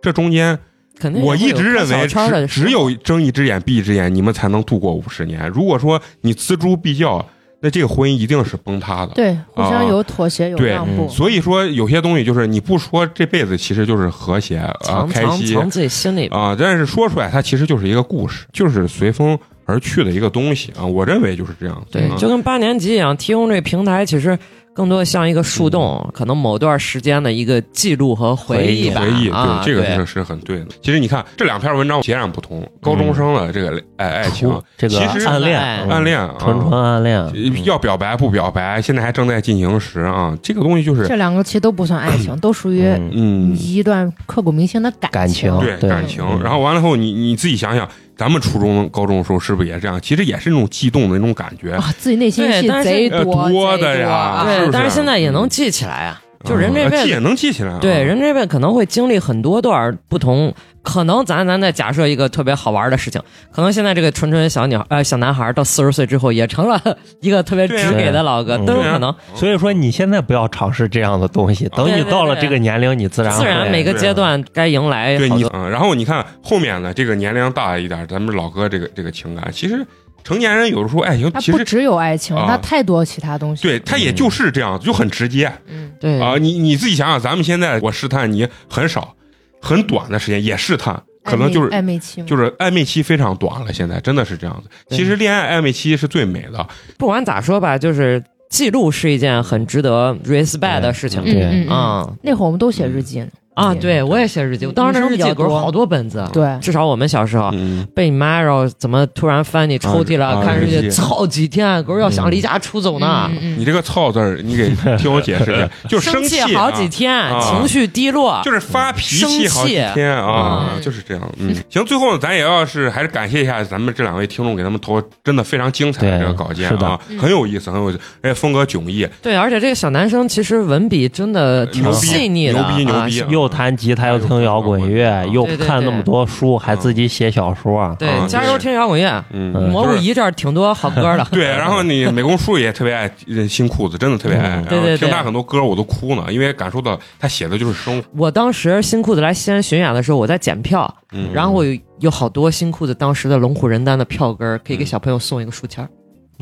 [0.00, 0.56] 这中间。
[1.00, 5.48] 肯定我一直认为只只有睁一只眼闭一只眼，你们才能度过五十年。
[5.48, 7.26] 如果说你锱铢必较，
[7.62, 9.12] 那这个婚姻一定是崩塌的。
[9.14, 11.08] 对，互相有妥协有对让步。
[11.08, 16.26] 所以说有些东西就是你不说这辈子其实就是和谐啊、开心藏藏自己心里。
[16.28, 20.84] 啊，但是说出来它其实就是一个故事，就是随风而去的一个东西啊。
[20.84, 21.98] 我认为就是这样子。
[21.98, 24.38] 对啊，就跟八年级一样，提供这个平台其实
[24.72, 29.00] 更多像一个树洞，可能某段时间的一个记录和回忆吧。
[29.00, 29.96] 回忆，啊，对，这个对。
[29.96, 30.66] 是是很对的。
[30.80, 34.48] 其实你看这两篇文章截然不同，高中生的这个爱爱情，
[34.78, 36.18] 这个其实暗恋，暗恋。
[36.18, 40.36] 啊，纯纯暗恋，要表白不表白，现在还正在进行时啊。
[40.42, 43.10] 这个东西就是这两个其实都不算爱情， 都属于嗯。
[43.12, 45.90] 嗯，一段刻骨铭心的感感情对对。
[45.90, 46.24] 感情。
[46.24, 47.86] 嗯然后完了后，你你自己想想，
[48.20, 49.98] 咱们初中、高中的时候是不是也这样？
[49.98, 51.72] 其实也是那种悸动的那种感觉。
[51.72, 56.20] 啊，自己内心戏对但是多的呀啊对，是不是但是现在也能记起来啊。
[56.44, 57.78] 就人这啊记也辈子，能记起来啊。
[57.80, 63.20] 对人这辈子可能会经历很多段不同，可能咱咱再假设一个特别好玩的事情，
[63.52, 66.80] 可能现在这个纯纯小女孩呃小男孩到四十岁之后也成了
[67.20, 69.14] 一个特别直给的老哥，对都有可能。
[69.34, 79.86] 所以说你现在不要尝试这样的东西，等你到了这个年龄，你自然自然每个阶段该迎来对你，然后你看后面的这个年龄大一点，咱们老哥这个这个情感，其实
[80.22, 83.62] 成年人有的时候爱情其实他不只有爱情，啊他太多其他东西。
[83.62, 86.36] 对他也就是这样，就很直接嗯，对啊。
[86.38, 89.14] 你你自己想想，咱们现在我试探你很少，
[89.60, 94.68] 很短的时间也试探，可能就是暧昧期嘛，就是暧昧期非常短了，现在真的是这样子。
[94.88, 96.66] 对其实恋爱暧昧期是最美的，
[96.98, 101.22] 不管咋说吧，就是记录是一件很值得 respect 的事情。
[101.24, 103.28] 对嗯嗯嗯啊那会儿我们都写日记呢。
[103.60, 103.74] 啊！
[103.74, 106.26] 对我也写日记，我当时那日记本好多本子。
[106.32, 118.40] 对至少我们小时候嗯，被你妈然后怎么突然翻你抽屉了，啊看日记操几天，狗要想离家出走呢，你这个“操”字儿，你给听我解释一下， 就是生气好几啊天，啊情绪低落。
[118.44, 121.30] 就是发脾气好几生气天啊，嗯就是这样。
[121.38, 141.26] 嗯， 行，最后呢，咱也要是还是感谢一下咱们这两位听众，给他们投真的非常精彩的这个稿件啊，很有意思，很有意思，而且风格迥异，对，而且这个小男生其实文笔真的挺细腻的，牛逼牛啊逼又弹吉他又听摇滚乐，又看那么多书，还自己写小说，对啊，加油听摇滚乐，嗯，嗯蘑菇就是姨这儿挺多好歌的。
[141.30, 144.62] 对， 然后你美工叔也特别爱呃新裤子，真的特别爱。
[144.62, 148.08] 对对对听他很多歌我都哭呢，因为感受到他写的就是生活。
[148.16, 155.88] 我当时新裤子来西安巡演的时候，我在检票，嗯，然后我有有好多新裤子当时的龙虎人丹的票根，可以给小朋友送一个书签儿。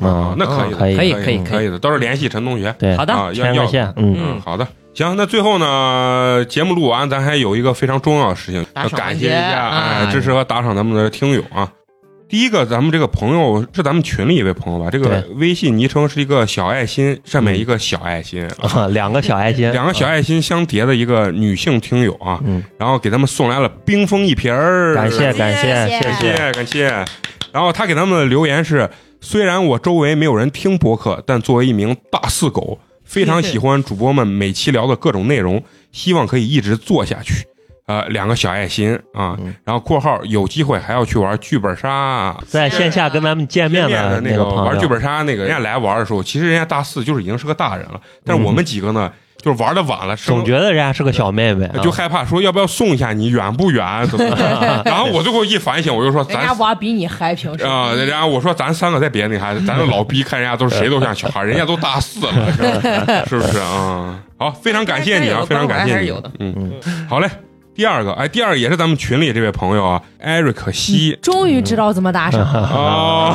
[0.01, 2.73] 啊嗯，，那可以，可以可以可可以可以的，到时候联系陈同学。
[2.79, 4.65] 对，好的啊，要要牵个线，嗯，嗯，好的，
[4.99, 11.71] 行，那最后呢，节目录完，咱还有一个非常重要的事情，要感谢一下，哎，哎支持和打赏咱们的听友啊。
[12.29, 14.91] 第一个，咱们这个朋友是咱们群里一位朋友吧？
[14.91, 26.87] 这个对微信昵称是一个小爱心，上面一个小爱心，啊两个小爱心，两个小爱心相叠的一个女性听友啊，嗯，然后给他们送来了冰封一瓶儿，感谢感谢谢感谢，谢感谢。
[27.53, 37.47] 然后他给他们的留言是：虽然我周围没有人听播客，但作为一名大四狗，非常喜欢主播们每期聊的各种内容，希望可以一直做下去。
[37.87, 39.55] 呃，两个小爱心啊，嗯。
[39.65, 49.11] 然后括号有机会还要去玩剧本杀，在线下跟咱们见面的那那个朋友，玩剧本杀那个，人家来玩的时候，其实人家大四就是已经是个大人了，但是我们几个呢，
[49.43, 54.07] 就是玩的晚了，总觉得人家是个小妹妹啊，就害怕说要不要送一下你，远不远？
[54.09, 54.83] 怎么的？
[54.85, 64.19] 然后我最后一反省，我就说咱人家娃比你嗨，平时啊，然后我说咱三个在别那啥，咱这老逼看人家都是谁都像小孩，人家都大四了，是不是是不是啊？
[64.39, 66.73] 好，非常感谢你啊，非常感谢你嗯，
[67.09, 67.29] 好嘞。
[67.79, 71.17] 第二个，哎，第二个也是咱们群里这位朋友啊，艾瑞克西。
[71.23, 73.33] 终于知道怎么打赏了，哦，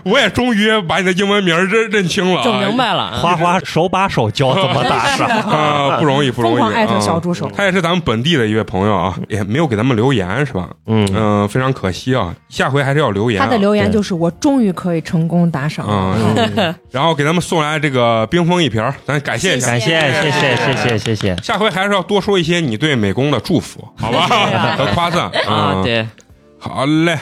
[0.06, 5.28] 我也终于把你的英文名认认清了啊，整明白了，花花手把手教怎么打赏。
[5.44, 6.54] 啊，不容易，不容易。
[6.54, 10.70] 疯狂艾特啊小助手他也是咱们本地的一位朋友啊，也没有给咱们留言是吧？
[10.86, 13.44] 嗯，嗯、非常可惜啊，下回还是要留言、啊。
[13.44, 16.16] 他的留言就是我终于可以成功打赏了。
[16.56, 19.66] 嗯， 然后给咱们送来这个冰封一瓶，咱感谢一下。
[19.66, 21.36] 感谢谢谢谢谢谢谢。
[21.42, 24.28] 下回还是要多说一些你对美工的祝福， 好吧？
[24.78, 26.06] 和夸赞 啊，嗯对，
[26.58, 27.18] 好嘞。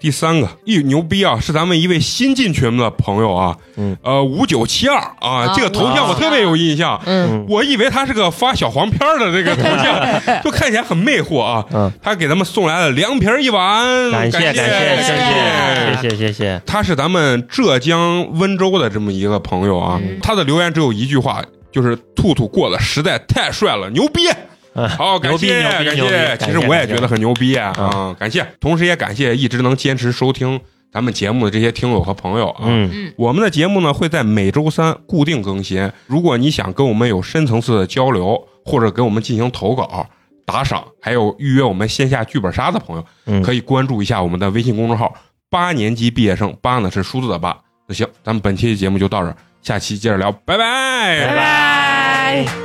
[0.00, 1.40] 第三个，一，牛逼啊！
[1.40, 11.64] 是咱们一位新进群的朋友啊，嗯，呃，五九七二啊，这个头像我特别有印象，嗯，我以为他是个发小黄片的这个 头像，就看起来很魅惑啊。
[11.72, 16.62] 嗯，他给咱们送来了凉皮儿一碗，感谢感感谢谢谢谢谢谢谢。
[16.66, 21.42] 他是咱们浙江温州的这么一个朋友啊，嗯他的留言只有一句话，
[21.72, 24.28] 就是兔兔过得实在太帅了，牛逼！
[24.74, 27.72] 嗯好，感谢感谢，其实我也觉得很牛逼啊，
[28.18, 30.60] 感谢，同时也感谢一直能坚持收听
[30.92, 32.64] 咱们节目的这些听友和朋友啊。
[32.66, 35.90] 嗯我们的节目呢会在每周三固定更新。
[36.06, 40.06] 如果你想跟我们有深层次的交流，或者给我们进行投稿、
[40.44, 45.14] 打赏，还有预约我们线下剧本杀的朋友，嗯，可以关注一下我们的微信公众号
[45.50, 47.56] “八年级毕业生”，八呢是数字的八。
[47.86, 51.83] 那行，咱们本期节目就到这儿，下期接着聊，拜拜拜拜。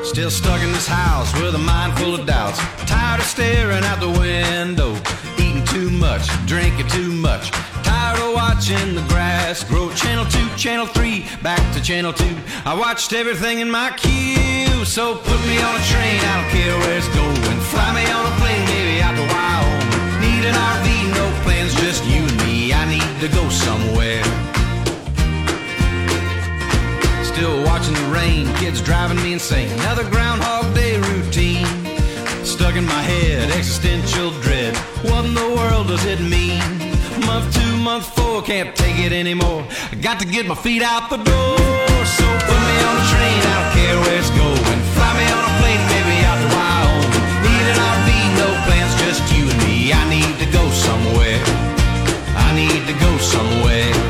[0.04, 2.58] Still stuck in this house with a mind full of doubts.
[2.88, 4.96] Tired of staring out the window.
[5.38, 7.52] Eating too much, drinking too much.
[7.84, 9.94] Tired of watching the grass grow.
[9.94, 12.26] Channel 2, Channel 3, back to Channel 2.
[12.66, 14.86] I watched everything in my queue.
[14.86, 17.60] So put me on a train, I don't care where it's going.
[17.70, 20.22] Fly me on a plane, maybe out to Wyoming.
[20.24, 22.74] Need an RV, no plans, just you and me.
[22.74, 24.39] I need to go somewhere.
[27.40, 29.72] Still watching the rain, kids driving me insane.
[29.80, 31.66] Another Groundhog Day routine.
[32.44, 34.76] Stuck in my head, existential dread.
[35.08, 36.60] What in the world does it mean?
[37.26, 39.64] Month two, month four, can't take it anymore.
[39.90, 41.56] I got to get my feet out the door.
[42.20, 44.80] So put me on a train, I don't care where it's going.
[45.00, 47.08] Fly me on a plane, maybe out to Wyoming.
[47.48, 49.94] Need an RV, no plans, just you and me.
[49.96, 51.40] I need to go somewhere.
[52.36, 54.09] I need to go somewhere.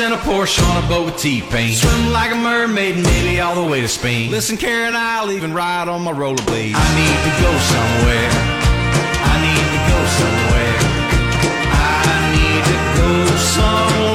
[0.00, 1.74] And a Porsche, on a boat with T-Pain.
[1.74, 4.30] Swim like a mermaid, maybe all the way to Spain.
[4.30, 6.74] Listen, Karen, I'll even ride on my rollerblades.
[6.74, 8.30] I need to go somewhere.
[9.20, 10.78] I need to go somewhere.
[11.72, 14.09] I need to go somewhere.